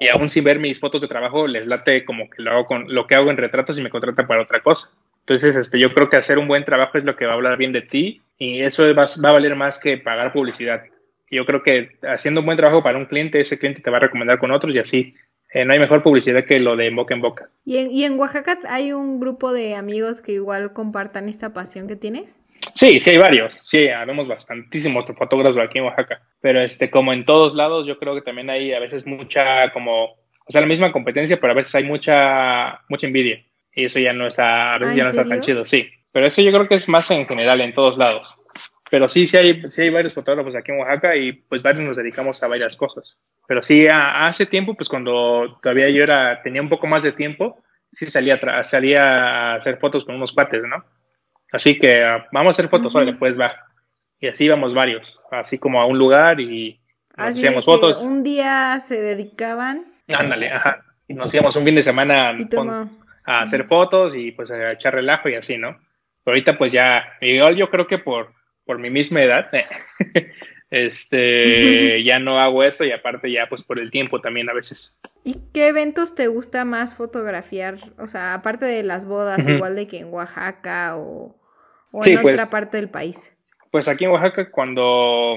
y 0.00 0.08
aún 0.08 0.28
sin 0.28 0.44
ver 0.44 0.58
mis 0.58 0.80
fotos 0.80 1.00
de 1.00 1.08
trabajo 1.08 1.46
les 1.46 1.66
late 1.66 2.04
como 2.04 2.28
que 2.28 2.42
lo 2.42 2.50
hago 2.50 2.66
con 2.66 2.92
lo 2.92 3.06
que 3.06 3.14
hago 3.14 3.30
en 3.30 3.36
retratos 3.36 3.78
y 3.78 3.82
me 3.82 3.90
contratan 3.90 4.26
para 4.26 4.42
otra 4.42 4.60
cosa. 4.60 4.90
Entonces, 5.20 5.56
este, 5.56 5.78
yo 5.78 5.94
creo 5.94 6.10
que 6.10 6.16
hacer 6.16 6.38
un 6.38 6.48
buen 6.48 6.64
trabajo 6.64 6.98
es 6.98 7.04
lo 7.04 7.16
que 7.16 7.24
va 7.24 7.32
a 7.32 7.34
hablar 7.36 7.56
bien 7.56 7.72
de 7.72 7.80
ti 7.80 8.20
y 8.38 8.60
eso 8.60 8.84
va, 8.94 9.04
a 9.04 9.32
valer 9.32 9.56
más 9.56 9.78
que 9.78 9.96
pagar 9.96 10.32
publicidad. 10.32 10.82
Yo 11.30 11.46
creo 11.46 11.62
que 11.62 11.96
haciendo 12.02 12.40
un 12.40 12.46
buen 12.46 12.58
trabajo 12.58 12.82
para 12.82 12.98
un 12.98 13.06
cliente, 13.06 13.40
ese 13.40 13.58
cliente 13.58 13.80
te 13.80 13.90
va 13.90 13.96
a 13.96 14.00
recomendar 14.00 14.38
con 14.38 14.52
otros 14.52 14.74
y 14.74 14.78
así 14.78 15.14
eh, 15.54 15.64
no 15.64 15.72
hay 15.72 15.78
mejor 15.78 16.02
publicidad 16.02 16.44
que 16.44 16.58
lo 16.58 16.74
de 16.74 16.90
boca 16.90 17.14
en 17.14 17.20
boca. 17.20 17.48
¿Y 17.64 17.76
en, 17.76 17.92
¿Y 17.92 18.02
en 18.02 18.18
Oaxaca 18.18 18.58
hay 18.68 18.92
un 18.92 19.20
grupo 19.20 19.52
de 19.52 19.76
amigos 19.76 20.20
que 20.20 20.32
igual 20.32 20.72
compartan 20.72 21.28
esta 21.28 21.54
pasión 21.54 21.86
que 21.86 21.94
tienes? 21.94 22.42
Sí, 22.74 22.98
sí 22.98 23.10
hay 23.10 23.18
varios. 23.18 23.60
Sí, 23.62 23.86
habemos 23.86 24.26
bastantísimos 24.26 25.04
fotógrafos 25.06 25.56
aquí 25.58 25.78
en 25.78 25.84
Oaxaca. 25.84 26.22
Pero 26.40 26.60
este, 26.60 26.90
como 26.90 27.12
en 27.12 27.24
todos 27.24 27.54
lados, 27.54 27.86
yo 27.86 28.00
creo 28.00 28.16
que 28.16 28.22
también 28.22 28.50
hay 28.50 28.72
a 28.72 28.80
veces 28.80 29.06
mucha 29.06 29.72
como, 29.72 30.06
o 30.06 30.48
sea, 30.48 30.60
la 30.60 30.66
misma 30.66 30.90
competencia, 30.90 31.38
pero 31.40 31.52
a 31.52 31.56
veces 31.56 31.72
hay 31.76 31.84
mucha, 31.84 32.80
mucha 32.88 33.06
envidia. 33.06 33.44
Y 33.76 33.84
eso 33.84 34.00
ya 34.00 34.12
no 34.12 34.26
está, 34.26 34.74
a 34.74 34.78
veces 34.78 34.94
¿Ah, 34.94 34.96
ya 34.96 35.04
no 35.04 35.10
está 35.10 35.24
tan 35.24 35.40
chido, 35.40 35.64
sí. 35.64 35.88
Pero 36.10 36.26
eso 36.26 36.42
yo 36.42 36.50
creo 36.50 36.66
que 36.66 36.74
es 36.74 36.88
más 36.88 37.08
en 37.12 37.28
general 37.28 37.60
en 37.60 37.74
todos 37.74 37.96
lados. 37.96 38.36
Pero 38.94 39.08
sí, 39.08 39.26
sí 39.26 39.36
hay, 39.36 39.66
sí 39.66 39.82
hay 39.82 39.90
varios 39.90 40.14
fotógrafos 40.14 40.54
aquí 40.54 40.70
en 40.70 40.78
Oaxaca 40.78 41.16
y 41.16 41.32
pues 41.32 41.64
varios 41.64 41.84
nos 41.84 41.96
dedicamos 41.96 42.40
a 42.40 42.46
varias 42.46 42.76
cosas. 42.76 43.20
Pero 43.48 43.60
sí, 43.60 43.88
hace 43.90 44.46
tiempo, 44.46 44.76
pues 44.76 44.88
cuando 44.88 45.58
todavía 45.60 45.90
yo 45.90 46.04
era, 46.04 46.40
tenía 46.44 46.62
un 46.62 46.68
poco 46.68 46.86
más 46.86 47.02
de 47.02 47.10
tiempo, 47.10 47.60
sí 47.92 48.06
salía, 48.06 48.38
salía 48.62 49.16
a 49.16 49.54
hacer 49.56 49.78
fotos 49.78 50.04
con 50.04 50.14
unos 50.14 50.32
cuates, 50.32 50.62
¿no? 50.62 50.84
Así 51.50 51.76
que 51.76 52.04
ah, 52.04 52.28
vamos 52.30 52.50
a 52.50 52.54
hacer 52.60 52.70
fotos, 52.70 52.94
uh 52.94 53.00
después 53.00 53.36
va. 53.36 53.56
Y 54.20 54.28
así 54.28 54.44
íbamos 54.44 54.74
varios, 54.74 55.20
así 55.32 55.58
como 55.58 55.82
a 55.82 55.86
un 55.86 55.98
lugar 55.98 56.38
y 56.38 56.80
nos 57.16 57.30
hacíamos 57.30 57.64
fotos. 57.64 58.00
Un 58.00 58.22
día 58.22 58.78
se 58.78 59.00
dedicaban. 59.00 59.86
Ándale, 60.06 60.52
ajá. 60.52 60.84
Y 61.08 61.14
nos 61.14 61.34
íbamos 61.34 61.56
un 61.56 61.64
fin 61.64 61.74
de 61.74 61.82
semana 61.82 62.30
a 63.24 63.42
hacer 63.42 63.64
fotos 63.64 64.14
y 64.14 64.30
pues 64.30 64.52
a 64.52 64.70
echar 64.70 64.94
relajo 64.94 65.28
y 65.28 65.34
así, 65.34 65.58
¿no? 65.58 65.80
Pero 66.22 66.36
ahorita 66.36 66.56
pues 66.56 66.72
ya, 66.72 67.02
igual 67.20 67.56
yo 67.56 67.68
creo 67.70 67.88
que 67.88 67.98
por, 67.98 68.32
por 68.64 68.78
mi 68.78 68.90
misma 68.90 69.22
edad, 69.22 69.50
este, 70.70 72.02
ya 72.02 72.18
no 72.18 72.38
hago 72.38 72.62
eso 72.62 72.84
y 72.84 72.92
aparte 72.92 73.30
ya 73.30 73.48
pues 73.48 73.62
por 73.62 73.78
el 73.78 73.90
tiempo 73.90 74.20
también 74.20 74.48
a 74.50 74.54
veces. 74.54 75.00
¿Y 75.22 75.38
qué 75.52 75.68
eventos 75.68 76.14
te 76.14 76.28
gusta 76.28 76.64
más 76.64 76.94
fotografiar? 76.94 77.76
O 77.98 78.06
sea, 78.06 78.34
aparte 78.34 78.66
de 78.66 78.82
las 78.82 79.06
bodas, 79.06 79.48
igual 79.48 79.76
de 79.76 79.86
que 79.86 79.98
en 79.98 80.12
Oaxaca 80.12 80.96
o 80.96 81.40
¿O 81.94 82.00
en 82.04 82.18
otra 82.18 82.22
pues, 82.22 82.50
parte 82.50 82.76
del 82.76 82.90
país? 82.90 83.36
Pues 83.70 83.86
aquí 83.86 84.04
en 84.04 84.10
Oaxaca, 84.10 84.50
cuando, 84.50 85.36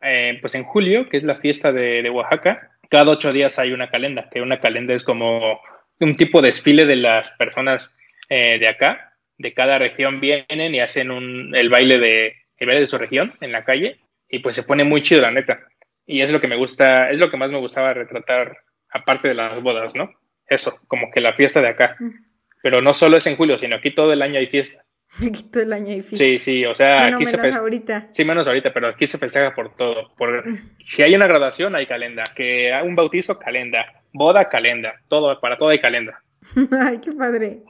eh, 0.00 0.38
pues 0.40 0.54
en 0.54 0.64
julio, 0.64 1.06
que 1.10 1.18
es 1.18 1.22
la 1.22 1.36
fiesta 1.36 1.70
de, 1.70 2.08
Oaxaca, 2.08 2.70
cada 2.88 3.10
ocho 3.10 3.30
días 3.30 3.58
hay 3.58 3.72
una 3.72 3.90
calenda, 3.90 4.30
que 4.30 4.40
una 4.40 4.58
calenda 4.58 4.94
es 4.94 5.04
como 5.04 5.60
un 6.00 6.14
tipo 6.16 6.40
de 6.40 6.48
desfile 6.48 6.86
de 6.86 6.96
las 6.96 7.30
personas 7.32 7.94
eh, 8.30 8.58
de 8.58 8.68
acá, 8.68 9.12
de 9.36 9.52
cada 9.52 9.78
región 9.78 10.18
vienen 10.18 10.74
y 10.74 10.80
hacen 10.80 11.10
un, 11.10 11.54
el 11.54 11.68
baile 11.68 11.98
de 11.98 12.36
el 12.62 12.68
baile 12.68 12.82
de 12.82 12.88
su 12.88 12.98
región 12.98 13.34
en 13.40 13.52
la 13.52 13.64
calle 13.64 14.00
y 14.28 14.38
pues 14.38 14.56
se 14.56 14.62
pone 14.62 14.84
muy 14.84 15.02
chido 15.02 15.20
la 15.20 15.30
neta 15.30 15.60
y 16.06 16.22
es 16.22 16.32
lo 16.32 16.40
que 16.40 16.48
me 16.48 16.56
gusta 16.56 17.10
es 17.10 17.18
lo 17.18 17.30
que 17.30 17.36
más 17.36 17.50
me 17.50 17.58
gustaba 17.58 17.94
retratar 17.94 18.58
aparte 18.90 19.28
de 19.28 19.34
las 19.34 19.60
bodas 19.62 19.94
no 19.94 20.10
eso 20.46 20.72
como 20.88 21.10
que 21.10 21.20
la 21.20 21.34
fiesta 21.34 21.60
de 21.60 21.68
acá 21.68 21.96
pero 22.62 22.80
no 22.80 22.94
solo 22.94 23.16
es 23.16 23.26
en 23.26 23.36
julio 23.36 23.58
sino 23.58 23.76
aquí 23.76 23.92
todo 23.92 24.12
el 24.12 24.22
año 24.22 24.38
hay 24.38 24.46
fiesta 24.46 24.84
Aquí 25.18 25.42
todo 25.44 25.62
el 25.62 25.72
año 25.72 25.92
hay 25.92 26.02
Sí, 26.02 26.38
sí, 26.38 26.64
o 26.64 26.74
sea, 26.74 27.04
aquí 27.06 27.26
se 27.26 27.36
menos 27.36 27.56
ahorita. 27.56 28.08
Sí, 28.12 28.24
menos 28.24 28.48
ahorita, 28.48 28.72
pero 28.72 28.88
aquí 28.88 29.04
se 29.04 29.18
festeja 29.18 29.54
por 29.54 29.76
todo. 29.76 30.08
Por... 30.16 30.44
Si 30.86 31.02
hay 31.02 31.14
una 31.14 31.26
graduación, 31.26 31.74
hay 31.74 31.86
calenda. 31.86 32.24
Que 32.34 32.72
hay 32.72 32.86
un 32.86 32.96
bautizo, 32.96 33.38
calenda. 33.38 33.84
Boda, 34.14 34.48
calenda. 34.48 34.94
Todo, 35.08 35.38
para 35.38 35.58
todo 35.58 35.68
hay 35.68 35.80
calenda. 35.80 36.22
Ay, 36.80 36.98
qué 36.98 37.12
padre. 37.12 37.62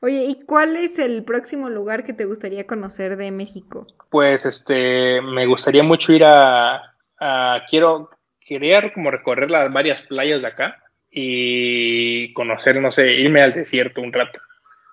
Oye, 0.00 0.24
¿y 0.24 0.40
cuál 0.46 0.76
es 0.76 0.98
el 0.98 1.24
próximo 1.24 1.68
lugar 1.68 2.04
que 2.04 2.12
te 2.12 2.24
gustaría 2.24 2.66
conocer 2.66 3.16
de 3.16 3.30
México? 3.30 3.86
Pues, 4.10 4.46
este, 4.46 5.20
me 5.20 5.46
gustaría 5.46 5.82
mucho 5.82 6.12
ir 6.12 6.24
a, 6.24 6.94
a 7.18 7.62
quiero, 7.68 8.10
quería 8.40 8.92
como 8.92 9.10
recorrer 9.10 9.50
las 9.50 9.72
varias 9.72 10.02
playas 10.02 10.42
de 10.42 10.48
acá, 10.48 10.82
y 11.18 12.32
conocer, 12.34 12.78
no 12.80 12.92
sé, 12.92 13.14
irme 13.14 13.40
al 13.40 13.54
desierto 13.54 14.02
un 14.02 14.12
rato. 14.12 14.38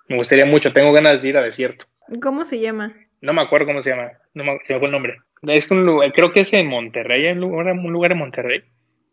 Me 0.08 0.16
gustaría 0.16 0.46
mucho, 0.46 0.72
tengo 0.72 0.90
ganas 0.90 1.20
de 1.20 1.28
ir 1.28 1.36
al 1.36 1.44
desierto. 1.44 1.84
¿Cómo 2.22 2.46
se 2.46 2.60
llama? 2.60 2.94
No 3.20 3.34
me 3.34 3.42
acuerdo 3.42 3.66
cómo 3.66 3.82
se 3.82 3.90
llama, 3.90 4.12
no 4.32 4.42
me, 4.42 4.58
se 4.64 4.72
me 4.72 4.78
fue 4.78 4.88
el 4.88 4.92
nombre. 4.92 5.18
Es 5.42 5.70
un 5.70 5.84
lugar, 5.84 6.12
creo 6.12 6.32
que 6.32 6.40
es 6.40 6.52
en 6.54 6.68
Monterrey, 6.68 7.30
un 7.32 7.40
lugar, 7.40 7.72
un 7.72 7.92
lugar 7.92 8.12
en 8.12 8.18
Monterrey, 8.18 8.64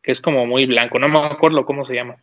que 0.02 0.14
es 0.14 0.22
como 0.22 0.46
muy 0.46 0.66
blanco, 0.66 1.00
no 1.00 1.10
me 1.10 1.20
acuerdo 1.20 1.66
cómo 1.66 1.84
se 1.84 1.96
llama. 1.96 2.16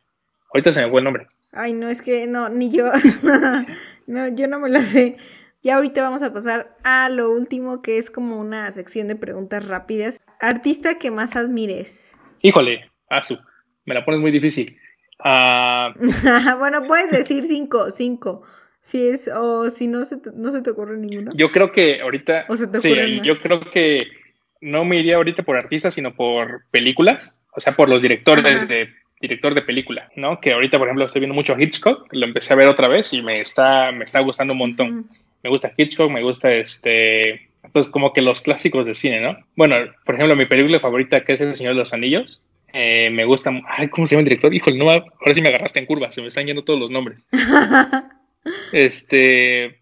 Ahorita 0.54 0.72
se 0.72 0.82
me 0.82 0.90
fue 0.90 1.00
el 1.00 1.04
nombre. 1.04 1.26
Ay, 1.52 1.74
no, 1.74 1.90
es 1.90 2.00
que 2.00 2.26
no, 2.26 2.48
ni 2.48 2.70
yo. 2.70 2.90
no, 4.06 4.28
yo 4.28 4.48
no 4.48 4.58
me 4.58 4.70
la 4.70 4.80
sé. 4.82 5.18
Ya 5.62 5.76
ahorita 5.76 6.02
vamos 6.02 6.22
a 6.22 6.32
pasar 6.32 6.76
a 6.84 7.08
lo 7.08 7.32
último, 7.32 7.82
que 7.82 7.98
es 7.98 8.10
como 8.10 8.38
una 8.38 8.70
sección 8.70 9.08
de 9.08 9.16
preguntas 9.16 9.66
rápidas. 9.66 10.20
Artista 10.40 10.98
que 10.98 11.10
más 11.10 11.34
admires. 11.34 12.14
Híjole, 12.42 12.90
Azu, 13.10 13.38
me 13.84 13.94
la 13.94 14.04
pones 14.04 14.20
muy 14.20 14.30
difícil. 14.30 14.78
Ah, 15.18 15.94
bueno, 16.58 16.86
puedes 16.86 17.10
decir 17.10 17.42
cinco, 17.42 17.90
cinco. 17.90 18.42
Si 18.80 19.08
es, 19.08 19.28
o 19.34 19.68
si 19.70 19.88
no 19.88 20.04
se 20.04 20.18
te, 20.18 20.30
no 20.32 20.52
se 20.52 20.62
te 20.62 20.70
ocurre 20.70 20.96
ninguno. 20.96 21.32
yo 21.34 21.50
creo 21.50 21.72
que 21.72 22.00
ahorita. 22.00 22.46
¿O 22.48 22.56
se 22.56 22.68
te 22.68 22.78
sí, 22.80 22.90
más? 22.90 23.22
yo 23.22 23.36
creo 23.38 23.60
que 23.70 24.06
no 24.60 24.84
me 24.84 24.98
iría 25.00 25.16
ahorita 25.16 25.42
por 25.42 25.56
artistas, 25.56 25.94
sino 25.94 26.14
por 26.14 26.64
películas. 26.70 27.42
O 27.54 27.60
sea, 27.60 27.74
por 27.74 27.88
los 27.88 28.00
directores 28.00 28.44
Ajá. 28.44 28.66
de 28.66 28.88
director 29.20 29.52
de 29.54 29.62
película, 29.62 30.08
¿no? 30.14 30.40
Que 30.40 30.52
ahorita, 30.52 30.78
por 30.78 30.86
ejemplo, 30.86 31.06
estoy 31.06 31.20
viendo 31.20 31.34
mucho 31.34 31.58
Hitchcock, 31.58 32.06
lo 32.12 32.24
empecé 32.24 32.52
a 32.52 32.56
ver 32.56 32.68
otra 32.68 32.86
vez 32.86 33.12
y 33.12 33.22
me 33.22 33.40
está, 33.40 33.90
me 33.90 34.04
está 34.04 34.20
gustando 34.20 34.52
un 34.52 34.58
montón. 34.58 35.06
Me 35.42 35.50
gusta 35.50 35.72
Hitchcock, 35.76 36.10
me 36.10 36.22
gusta 36.22 36.52
este, 36.52 37.48
pues 37.72 37.88
como 37.88 38.12
que 38.12 38.22
los 38.22 38.40
clásicos 38.40 38.86
de 38.86 38.94
cine, 38.94 39.20
¿no? 39.20 39.36
Bueno, 39.56 39.76
por 40.04 40.14
ejemplo, 40.14 40.36
mi 40.36 40.46
película 40.46 40.80
favorita, 40.80 41.24
que 41.24 41.34
es 41.34 41.40
El 41.40 41.54
Señor 41.54 41.74
de 41.74 41.80
los 41.80 41.92
Anillos, 41.92 42.42
eh, 42.72 43.10
me 43.10 43.24
gusta, 43.24 43.50
ay, 43.68 43.88
¿cómo 43.88 44.06
se 44.06 44.14
llama 44.14 44.20
el 44.20 44.28
director? 44.28 44.52
Híjole, 44.52 44.76
no, 44.76 44.90
ahora 44.90 45.34
sí 45.34 45.40
me 45.40 45.48
agarraste 45.48 45.78
en 45.78 45.86
curva, 45.86 46.12
se 46.12 46.20
me 46.20 46.28
están 46.28 46.46
yendo 46.46 46.64
todos 46.64 46.80
los 46.80 46.90
nombres. 46.90 47.28
Este, 48.72 49.80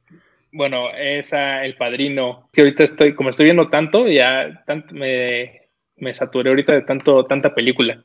bueno, 0.50 0.90
esa, 0.90 1.64
El 1.64 1.76
Padrino, 1.76 2.48
que 2.52 2.62
ahorita 2.62 2.82
estoy, 2.82 3.14
como 3.14 3.30
estoy 3.30 3.44
viendo 3.44 3.68
tanto, 3.68 4.08
ya 4.08 4.64
me, 4.90 5.68
me 5.96 6.14
saturé 6.14 6.50
ahorita 6.50 6.72
de 6.72 6.82
tanto, 6.82 7.26
tanta 7.26 7.54
película. 7.54 8.02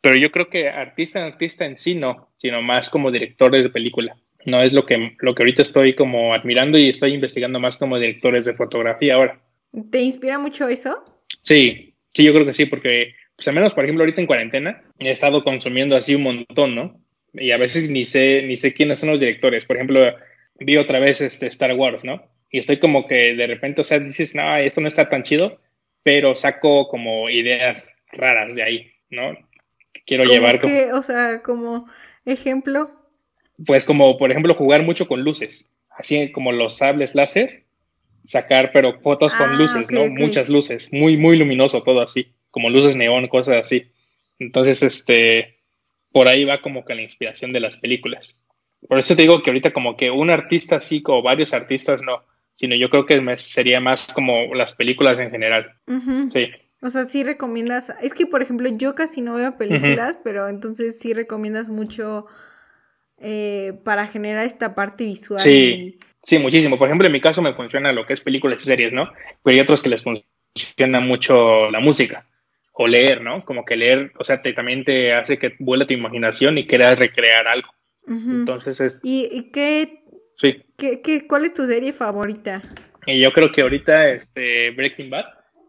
Pero 0.00 0.16
yo 0.16 0.30
creo 0.30 0.48
que 0.48 0.68
artista, 0.68 1.24
artista 1.24 1.66
en 1.66 1.76
sí 1.76 1.96
no, 1.96 2.30
sino 2.38 2.62
más 2.62 2.88
como 2.88 3.10
directores 3.10 3.64
de 3.64 3.70
película. 3.70 4.16
No 4.46 4.62
es 4.62 4.72
lo 4.72 4.86
que, 4.86 5.16
lo 5.18 5.34
que 5.34 5.42
ahorita 5.42 5.62
estoy 5.62 5.94
como 5.94 6.34
admirando 6.34 6.78
y 6.78 6.88
estoy 6.88 7.12
investigando 7.12 7.60
más 7.60 7.76
como 7.76 7.98
directores 7.98 8.44
de 8.44 8.54
fotografía 8.54 9.14
ahora. 9.14 9.40
¿Te 9.90 10.00
inspira 10.00 10.38
mucho 10.38 10.68
eso? 10.68 11.04
Sí, 11.42 11.94
sí, 12.12 12.24
yo 12.24 12.32
creo 12.32 12.46
que 12.46 12.54
sí, 12.54 12.66
porque, 12.66 13.14
pues 13.36 13.46
al 13.48 13.54
menos, 13.54 13.74
por 13.74 13.84
ejemplo, 13.84 14.02
ahorita 14.02 14.20
en 14.20 14.26
cuarentena 14.26 14.82
he 14.98 15.10
estado 15.10 15.44
consumiendo 15.44 15.96
así 15.96 16.14
un 16.14 16.22
montón, 16.22 16.74
¿no? 16.74 17.00
Y 17.32 17.52
a 17.52 17.56
veces 17.56 17.90
ni 17.90 18.04
sé, 18.04 18.42
ni 18.42 18.56
sé 18.56 18.74
quiénes 18.74 19.00
son 19.00 19.10
los 19.10 19.20
directores. 19.20 19.66
Por 19.66 19.76
ejemplo, 19.76 20.00
vi 20.58 20.76
otra 20.76 20.98
vez 20.98 21.20
este 21.20 21.46
Star 21.46 21.74
Wars, 21.74 22.04
¿no? 22.04 22.22
Y 22.50 22.58
estoy 22.58 22.78
como 22.78 23.06
que 23.06 23.34
de 23.34 23.46
repente, 23.46 23.82
o 23.82 23.84
sea, 23.84 24.00
dices, 24.00 24.34
no, 24.34 24.56
esto 24.56 24.80
no 24.80 24.88
está 24.88 25.08
tan 25.08 25.22
chido, 25.22 25.60
pero 26.02 26.34
saco 26.34 26.88
como 26.88 27.30
ideas 27.30 28.04
raras 28.12 28.56
de 28.56 28.62
ahí, 28.62 28.92
¿no? 29.10 29.36
Quiero 30.06 30.24
llevar 30.24 30.58
como, 30.58 30.74
o 30.94 31.02
sea, 31.02 31.42
como 31.42 31.86
ejemplo. 32.24 32.90
Pues 33.66 33.84
como, 33.84 34.16
por 34.18 34.30
ejemplo, 34.30 34.54
jugar 34.54 34.82
mucho 34.82 35.06
con 35.06 35.22
luces, 35.22 35.74
así 35.90 36.32
como 36.32 36.52
los 36.52 36.76
sables 36.78 37.14
láser, 37.14 37.64
sacar, 38.24 38.70
pero 38.72 39.00
fotos 39.00 39.34
con 39.34 39.52
Ah, 39.52 39.56
luces, 39.56 39.90
¿no? 39.90 40.06
Muchas 40.08 40.48
luces, 40.48 40.92
muy, 40.92 41.16
muy 41.16 41.36
luminoso 41.36 41.82
todo 41.82 42.00
así, 42.00 42.32
como 42.50 42.70
luces 42.70 42.96
neón, 42.96 43.28
cosas 43.28 43.56
así. 43.56 43.90
Entonces, 44.38 44.82
este, 44.82 45.58
por 46.12 46.28
ahí 46.28 46.44
va 46.44 46.60
como 46.62 46.84
que 46.84 46.94
la 46.94 47.02
inspiración 47.02 47.52
de 47.52 47.60
las 47.60 47.76
películas. 47.78 48.44
Por 48.88 48.98
eso 48.98 49.14
te 49.14 49.22
digo 49.22 49.42
que 49.42 49.50
ahorita 49.50 49.72
como 49.72 49.96
que 49.96 50.10
un 50.10 50.30
artista 50.30 50.76
así, 50.76 51.02
o 51.06 51.22
varios 51.22 51.52
artistas 51.52 52.02
no, 52.02 52.22
sino 52.54 52.74
yo 52.76 52.88
creo 52.90 53.04
que 53.06 53.20
me- 53.20 53.36
sería 53.38 53.80
más 53.80 54.06
como 54.12 54.54
las 54.54 54.74
películas 54.74 55.18
en 55.18 55.30
general. 55.30 55.74
Sí, 56.30 56.46
O 56.82 56.88
sea, 56.88 57.04
sí 57.04 57.22
recomiendas. 57.24 57.92
Es 58.02 58.14
que, 58.14 58.24
por 58.26 58.40
ejemplo, 58.42 58.68
yo 58.70 58.94
casi 58.94 59.20
no 59.20 59.34
veo 59.34 59.58
películas, 59.58 60.18
pero 60.24 60.48
entonces 60.48 60.98
sí 60.98 61.12
recomiendas 61.12 61.68
mucho 61.68 62.24
eh, 63.20 63.74
para 63.84 64.06
generar 64.06 64.44
esta 64.44 64.74
parte 64.74 65.04
visual. 65.04 65.40
Sí. 65.40 65.98
sí, 66.22 66.38
muchísimo. 66.38 66.78
Por 66.78 66.88
ejemplo, 66.88 67.06
en 67.06 67.12
mi 67.12 67.20
caso 67.20 67.42
me 67.42 67.54
funciona 67.54 67.92
lo 67.92 68.06
que 68.06 68.14
es 68.14 68.20
películas 68.20 68.62
y 68.62 68.66
series, 68.66 68.92
¿no? 68.92 69.10
Pero 69.42 69.54
hay 69.56 69.60
otros 69.60 69.82
que 69.82 69.88
les 69.90 70.02
funciona 70.02 71.00
mucho 71.00 71.70
la 71.70 71.80
música 71.80 72.26
o 72.72 72.86
leer, 72.86 73.20
¿no? 73.20 73.44
Como 73.44 73.64
que 73.64 73.76
leer, 73.76 74.12
o 74.18 74.24
sea, 74.24 74.40
te, 74.42 74.52
también 74.52 74.84
te 74.84 75.12
hace 75.12 75.38
que 75.38 75.54
vuela 75.58 75.86
tu 75.86 75.92
imaginación 75.94 76.56
y 76.58 76.66
quieras 76.66 76.98
recrear 76.98 77.46
algo. 77.46 77.68
Entonces, 78.06 78.80
es, 78.80 79.00
¿Y, 79.02 79.28
y 79.30 79.50
qué, 79.52 80.02
sí. 80.36 80.62
qué, 80.76 81.00
qué- 81.00 81.26
cuál 81.26 81.44
es 81.44 81.54
tu 81.54 81.64
serie 81.66 81.92
favorita? 81.92 82.60
Y 83.06 83.20
yo 83.20 83.32
creo 83.32 83.52
que 83.52 83.60
ahorita, 83.62 84.08
este, 84.08 84.70
Breaking 84.70 85.10
Bad, 85.10 85.26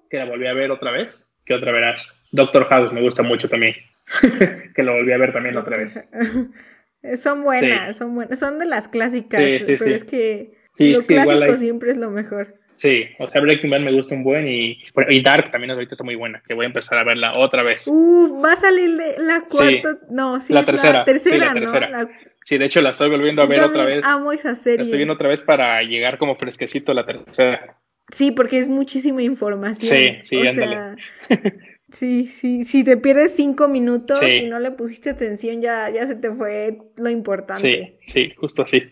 que 0.10 0.18
la 0.18 0.26
volví 0.26 0.48
a 0.48 0.54
ver 0.54 0.72
otra 0.72 0.92
vez, 0.92 1.30
que 1.46 1.54
otra 1.54 1.72
verás. 1.72 2.18
Doctor 2.32 2.66
House 2.66 2.92
me 2.94 3.02
gusta 3.02 3.24
mucho 3.24 3.48
también, 3.50 3.76
que 4.76 4.84
lo 4.84 4.94
volví 4.94 5.12
a 5.12 5.18
ver 5.18 5.34
también 5.34 5.58
otra 5.58 5.78
vez. 5.78 6.12
son 7.18 7.44
buenas, 7.44 7.98
son 7.98 8.16
buenas, 8.16 8.40
son 8.40 8.60
de 8.60 8.66
las 8.66 8.88
clásicas, 8.88 9.42
Sí, 9.42 9.60
sí, 9.62 9.76
pero 9.80 9.96
es 9.96 10.04
que 10.04 10.54
lo 10.80 11.00
es 11.00 11.08
que 11.08 11.14
igual 11.14 11.28
clásico 11.38 11.52
hay- 11.54 11.58
siempre 11.58 11.92
es 11.92 11.98
lo 11.98 12.10
mejor. 12.12 12.56
Sí, 12.76 13.06
o 13.20 13.30
sea, 13.30 13.42
Breaking 13.42 13.70
Bad 13.70 13.82
me 13.82 13.92
gusta 13.92 14.16
un 14.16 14.24
buen 14.24 14.48
y, 14.48 14.82
y 15.10 15.22
Dark 15.22 15.52
también 15.52 15.70
ahorita 15.72 15.94
está 15.94 16.04
muy 16.04 16.16
buena, 16.16 16.42
que 16.48 16.56
voy 16.56 16.64
a 16.64 16.68
empezar 16.68 16.98
a 16.98 17.04
verla 17.04 17.34
otra 17.38 17.62
vez. 17.62 17.88
Uh, 17.88 18.42
va 18.44 18.54
a 18.54 18.56
salir 18.56 18.98
de 18.98 19.20
la 19.20 19.42
cuarta, 19.42 20.00
no, 20.10 20.40
sí, 20.40 20.52
La 20.52 20.66
tercera, 20.66 21.00
la 21.00 21.06
tercera, 21.06 21.36
sí, 21.54 21.60
la 21.60 21.60
¿no? 21.60 21.80
La- 21.80 22.10
Sí, 22.44 22.58
de 22.58 22.66
hecho 22.66 22.82
la 22.82 22.90
estoy 22.90 23.12
volviendo 23.12 23.44
a 23.44 23.46
ver 23.46 23.62
otra 23.64 23.86
vez. 23.86 24.04
amo 24.04 24.32
esa 24.32 24.50
La 24.50 24.56
serie. 24.56 24.84
estoy 24.86 24.98
viendo 24.98 25.14
otra 25.14 25.30
vez 25.30 25.44
para 25.44 25.84
llegar 25.84 26.18
como 26.18 26.36
fresquecito 26.38 26.92
a 26.92 26.96
la 26.96 27.06
tercera. 27.06 27.78
Sí, 28.12 28.32
porque 28.32 28.58
es 28.58 28.68
muchísima 28.68 29.22
información. 29.22 29.94
Sí, 29.96 30.18
sí, 30.24 30.38
o 30.38 30.50
ándale. 30.50 30.76
sea, 30.76 30.96
sí, 31.91 32.25
sí, 32.25 32.63
si 32.63 32.84
te 32.84 32.97
pierdes 32.97 33.36
cinco 33.36 33.67
minutos 33.67 34.19
Sí. 34.19 34.43
y 34.43 34.45
no 34.45 34.60
le 34.60 34.71
pusiste 34.71 35.10
atención, 35.12 35.62
ya, 35.62 35.89
ya 35.89 36.06
se 36.06 36.15
te 36.15 36.32
fue 36.32 36.77
lo 36.97 37.06
Sí, 37.08 37.12
importante. 37.12 37.97
sí, 38.01 38.32
justo 38.38 38.63
así. 38.63 38.84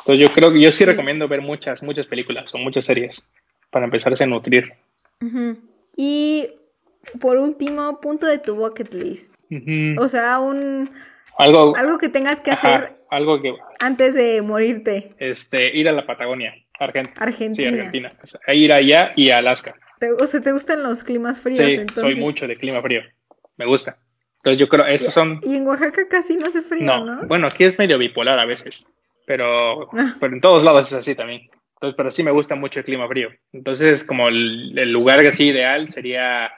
Entonces 0.00 0.26
yo 0.28 0.32
creo 0.34 0.52
que 0.52 0.60
yo 0.60 0.72
sí, 0.72 0.78
Sí. 0.78 0.84
recomiendo 0.84 1.28
ver 1.28 1.40
muchas, 1.42 1.82
muchas 1.82 2.06
películas 2.06 2.52
o 2.54 2.58
muchas 2.58 2.84
series 2.84 3.28
para 3.70 3.84
empezarse 3.84 4.24
a 4.24 4.26
nutrir. 4.26 4.72
Y 5.96 6.48
por 7.20 7.36
último, 7.38 8.00
punto 8.00 8.26
de 8.26 8.38
tu 8.38 8.54
bucket 8.54 8.92
list. 8.94 9.34
O 9.98 10.08
sea, 10.08 10.40
un 10.40 10.90
Algo, 11.38 11.76
algo 11.76 11.98
que 11.98 12.08
tengas 12.08 12.40
que 12.40 12.50
ajá, 12.52 12.74
hacer 12.76 12.92
algo 13.10 13.40
que, 13.42 13.54
antes 13.80 14.14
de 14.14 14.40
morirte. 14.42 15.12
este, 15.18 15.76
ir 15.76 15.88
a 15.88 15.92
la 15.92 16.06
Patagonia, 16.06 16.54
Argentina. 16.78 17.16
Argentina. 17.20 17.54
Sí, 17.70 17.74
Argentina. 17.74 18.10
O 18.22 18.26
sea, 18.26 18.54
ir 18.54 18.72
allá 18.72 19.12
y 19.16 19.30
a 19.30 19.38
Alaska. 19.38 19.74
Te- 20.02 20.10
o 20.12 20.26
sea, 20.26 20.40
¿te 20.40 20.50
gustan 20.50 20.82
los 20.82 21.04
climas 21.04 21.40
fríos? 21.40 21.58
Sí, 21.58 21.74
entonces? 21.74 22.02
soy 22.02 22.16
mucho 22.16 22.48
de 22.48 22.56
clima 22.56 22.82
frío. 22.82 23.02
Me 23.56 23.66
gusta. 23.66 23.98
Entonces 24.38 24.58
yo 24.58 24.68
creo, 24.68 24.84
esos 24.86 25.14
son... 25.14 25.38
Y 25.44 25.54
en 25.54 25.64
Oaxaca 25.68 26.08
casi 26.10 26.34
no 26.36 26.46
hace 26.48 26.60
frío, 26.62 26.84
No, 26.84 27.04
¿no? 27.04 27.26
bueno, 27.28 27.46
aquí 27.46 27.62
es 27.62 27.78
medio 27.78 27.96
bipolar 27.98 28.36
a 28.40 28.44
veces, 28.44 28.88
pero, 29.24 29.88
Ah. 29.96 30.16
pero 30.18 30.34
en 30.34 30.40
todos 30.40 30.64
lados 30.64 30.90
es 30.90 30.98
así 30.98 31.14
también. 31.14 31.42
Entonces, 31.74 31.94
pero 31.96 32.10
sí 32.10 32.24
me 32.24 32.32
gusta 32.32 32.56
mucho 32.56 32.80
el 32.80 32.84
clima 32.84 33.06
frío. 33.06 33.28
Entonces, 33.52 34.04
como 34.04 34.26
el, 34.28 34.76
el 34.76 34.90
lugar 34.90 35.20
así 35.20 35.48
ideal 35.50 35.86
sería 35.88 36.50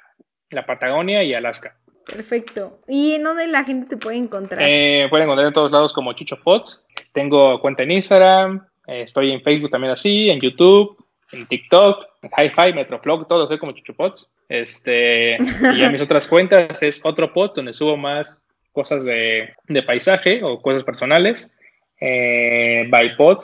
la 0.50 0.64
Patagonia 0.64 1.22
y 1.22 1.35
Alaska. 1.35 1.76
Perfecto. 2.07 2.80
¿Y 2.88 3.14
en 3.16 3.24
dónde 3.24 3.46
la 3.48 3.64
gente 3.64 3.87
te 3.88 3.96
puede 3.98 4.16
encontrar? 4.16 4.62
Eh, 4.62 5.07
pueden 5.11 5.24
encontrar 5.26 5.48
en 5.48 5.52
todos 5.52 5.70
lados 5.72 5.92
como 5.92 6.14
Chucho 6.14 6.40
Pots. 6.42 6.85
Tengo 7.12 7.61
cuenta 7.61 7.83
en 7.83 7.90
Instagram, 7.90 8.66
eh, 8.87 9.02
estoy 9.02 9.30
en 9.33 9.42
Facebook 9.42 9.70
también 9.70 9.92
así, 9.92 10.30
en 10.30 10.40
YouTube, 10.40 10.96
en 11.35 11.47
TikTok, 11.47 12.07
en 12.23 12.31
Hi-Fi, 12.31 12.73
Metroflog, 12.73 13.27
todo 13.27 13.47
soy 13.47 13.59
como 13.59 13.73
Chucho 13.73 13.94
Pots. 13.94 14.31
Este, 14.49 15.37
y 15.37 15.79
ya 15.79 15.90
mis 15.90 16.03
otras 16.03 16.27
cuentas 16.27 16.83
es 16.83 17.01
otro 17.05 17.33
pot 17.33 17.57
donde 17.57 17.73
subo 17.73 17.97
más 17.97 18.44
cosas 18.73 19.05
de, 19.05 19.55
paisaje 19.87 20.42
o 20.42 20.61
cosas 20.61 20.85
personales. 20.85 21.57
Eh, 22.01 22.90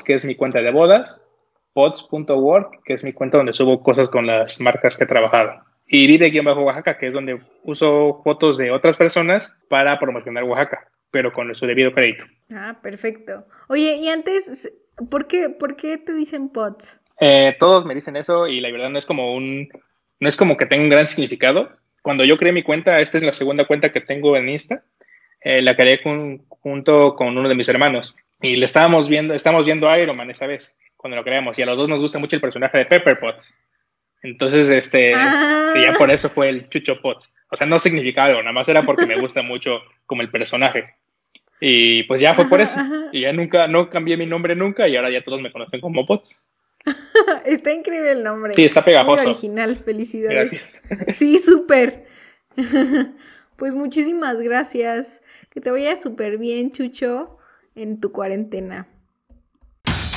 que 0.05 0.15
es 0.15 0.25
mi 0.25 0.35
cuenta 0.35 0.61
de 0.61 0.71
bodas. 0.71 1.23
Pots.work, 1.73 2.83
que 2.85 2.95
es 2.95 3.05
mi 3.05 3.13
cuenta 3.13 3.39
donde 3.39 3.53
subo 3.53 3.83
cosas 3.83 4.09
con 4.09 4.27
las 4.27 4.61
marcas 4.61 4.97
que 4.97 5.05
he 5.05 5.07
trabajado. 5.07 5.63
Y 5.87 6.07
Vive-Oaxaca, 6.07 6.99
que 6.99 7.09
es 7.09 7.15
donde 7.15 7.41
uso 7.65 8.21
fotos 8.23 8.57
de 8.59 8.71
otras 8.71 8.97
personas 8.97 9.59
para 9.69 9.99
promocionar 9.99 10.45
Oaxaca, 10.45 10.89
pero 11.11 11.33
con 11.33 11.53
su 11.55 11.67
debido 11.67 11.93
crédito. 11.93 12.25
Ah, 12.55 12.79
perfecto. 12.83 13.45
Oye, 13.69 13.97
y 13.97 14.09
antes, 14.09 14.73
¿por 15.11 15.27
qué, 15.27 15.49
por 15.49 15.77
qué 15.77 15.97
te 15.99 16.15
dicen 16.15 16.49
pots? 16.49 17.01
Eh, 17.21 17.55
todos 17.59 17.85
me 17.85 17.95
dicen 17.95 18.17
eso 18.17 18.47
y 18.47 18.61
la 18.61 18.71
verdad 18.71 18.89
no 18.91 18.99
es 18.99 19.07
como 19.07 19.35
un, 19.35 19.69
no 20.21 20.29
es 20.29 20.37
como 20.37 20.57
que 20.57 20.67
tenga 20.67 20.83
un 20.85 20.89
gran 20.91 21.07
significado. 21.07 21.71
Cuando 22.03 22.25
yo 22.25 22.39
creé 22.39 22.53
mi 22.53 22.63
cuenta, 22.63 23.01
esta 23.01 23.19
es 23.19 23.23
la 23.23 23.33
segunda 23.33 23.67
cuenta 23.67 23.93
que 23.93 24.01
tengo 24.01 24.37
en 24.37 24.49
Insta, 24.49 24.83
eh, 25.43 25.61
la 25.63 25.77
creé 25.77 26.03
con- 26.03 26.39
junto 26.49 27.15
con 27.15 27.37
uno 27.37 27.49
de 27.49 27.55
mis 27.55 27.69
hermanos 27.69 28.17
y 28.41 28.57
le 28.57 28.65
estábamos 28.67 29.09
viendo, 29.09 29.35
estábamos 29.35 29.67
viendo 29.67 29.95
Iron 29.97 30.17
Man 30.17 30.31
esa 30.31 30.47
vez 30.47 30.79
cuando 30.97 31.17
lo 31.17 31.25
creamos 31.25 31.59
y 31.59 31.63
a 31.63 31.67
los 31.67 31.77
dos 31.79 31.89
nos 31.89 32.01
gusta 32.01 32.19
mucho 32.19 32.37
el 32.37 32.43
personaje 32.43 32.79
de 32.79 32.87
Pepper 32.87 33.19
Potts. 33.19 33.59
Entonces, 34.23 34.69
este, 34.69 35.13
Ah. 35.15 35.73
ya 35.83 35.95
por 35.95 36.11
eso 36.11 36.29
fue 36.29 36.49
el 36.51 36.69
Chucho 36.69 36.97
Potts. 37.01 37.33
O 37.51 37.57
sea, 37.57 37.67
no 37.67 37.79
significaba 37.79 38.29
algo, 38.29 38.41
nada 38.43 38.53
más 38.53 38.69
era 38.69 38.83
porque 38.83 39.07
me 39.07 39.19
gusta 39.19 39.43
mucho 39.43 39.81
como 40.07 40.21
el 40.23 40.31
personaje. 40.31 40.85
Y 41.61 42.03
pues 42.05 42.21
ya 42.21 42.35
fue 42.35 42.49
por 42.49 42.61
eso. 42.61 42.81
Y 43.13 43.23
ya 43.23 43.33
nunca, 43.33 43.67
no 43.67 43.89
cambié 43.91 44.17
mi 44.17 44.27
nombre 44.27 44.55
nunca 44.55 44.89
y 44.89 44.97
ahora 44.97 45.11
ya 45.11 45.23
todos 45.23 45.41
me 45.41 45.53
conocen 45.53 45.81
como 45.81 46.05
Bots. 46.07 46.47
está 47.45 47.73
increíble 47.73 48.13
el 48.13 48.23
nombre. 48.23 48.53
Sí, 48.53 48.65
está 48.65 48.85
pegajoso. 48.85 49.25
Muy 49.25 49.33
original, 49.33 49.77
felicidades. 49.77 50.83
Gracias. 50.89 51.09
Sí, 51.17 51.39
súper. 51.39 52.07
pues 53.57 53.75
muchísimas 53.75 54.41
gracias. 54.41 55.23
Que 55.51 55.61
te 55.61 55.71
vaya 55.71 55.97
súper 55.97 56.39
bien, 56.39 56.71
Chucho, 56.71 57.39
en 57.75 58.01
tu 58.01 58.13
cuarentena. 58.13 58.89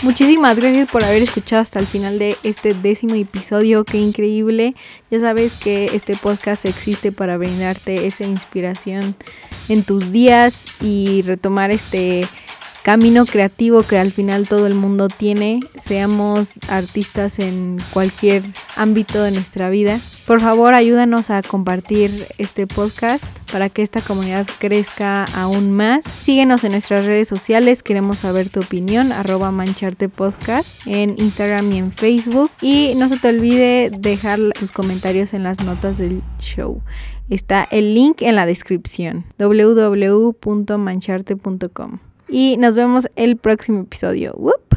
Muchísimas 0.03 0.57
gracias 0.57 0.91
por 0.91 1.05
haber 1.05 1.23
escuchado 1.23 1.61
hasta 1.61 1.79
el 1.79 1.87
final 1.87 2.19
de 2.19 2.35
este 2.43 2.73
décimo 2.73 3.15
episodio. 3.15 3.85
Qué 3.85 3.97
increíble. 3.99 4.75
Ya 5.09 5.19
sabes 5.21 5.55
que 5.55 5.85
este 5.85 6.17
podcast 6.17 6.65
existe 6.65 7.13
para 7.13 7.37
brindarte 7.37 8.05
esa 8.05 8.25
inspiración 8.25 9.15
en 9.69 9.83
tus 9.83 10.11
días 10.11 10.65
y 10.81 11.21
retomar 11.21 11.71
este 11.71 12.25
camino 12.83 13.25
creativo 13.25 13.83
que 13.83 13.97
al 13.97 14.11
final 14.11 14.47
todo 14.47 14.67
el 14.67 14.75
mundo 14.75 15.07
tiene, 15.07 15.61
seamos 15.75 16.59
artistas 16.67 17.39
en 17.39 17.77
cualquier 17.93 18.43
ámbito 18.75 19.23
de 19.23 19.31
nuestra 19.31 19.69
vida. 19.69 20.01
Por 20.27 20.41
favor, 20.41 20.73
ayúdanos 20.73 21.29
a 21.29 21.41
compartir 21.41 22.27
este 22.37 22.67
podcast 22.67 23.25
para 23.51 23.69
que 23.69 23.81
esta 23.81 24.01
comunidad 24.01 24.45
crezca 24.59 25.23
aún 25.25 25.71
más. 25.71 26.03
Síguenos 26.19 26.65
en 26.65 26.73
nuestras 26.73 27.05
redes 27.05 27.27
sociales, 27.27 27.83
queremos 27.83 28.19
saber 28.19 28.49
tu 28.49 28.59
opinión, 28.59 29.11
arroba 29.11 29.49
mancharte 29.51 30.09
podcast 30.09 30.79
en 30.85 31.15
Instagram 31.17 31.71
y 31.71 31.77
en 31.77 31.91
Facebook. 31.91 32.51
Y 32.61 32.93
no 32.95 33.09
se 33.09 33.17
te 33.17 33.29
olvide 33.29 33.89
dejar 33.97 34.39
tus 34.59 34.71
comentarios 34.71 35.33
en 35.33 35.43
las 35.43 35.63
notas 35.63 35.97
del 35.97 36.21
show. 36.39 36.81
Está 37.29 37.63
el 37.63 37.93
link 37.93 38.21
en 38.21 38.35
la 38.35 38.45
descripción 38.45 39.23
www.mancharte.com 39.37 42.12
y 42.33 42.57
nos 42.57 42.75
vemos 42.75 43.07
el 43.15 43.37
próximo 43.37 43.81
episodio. 43.81 44.33
¡Whoop! 44.35 44.73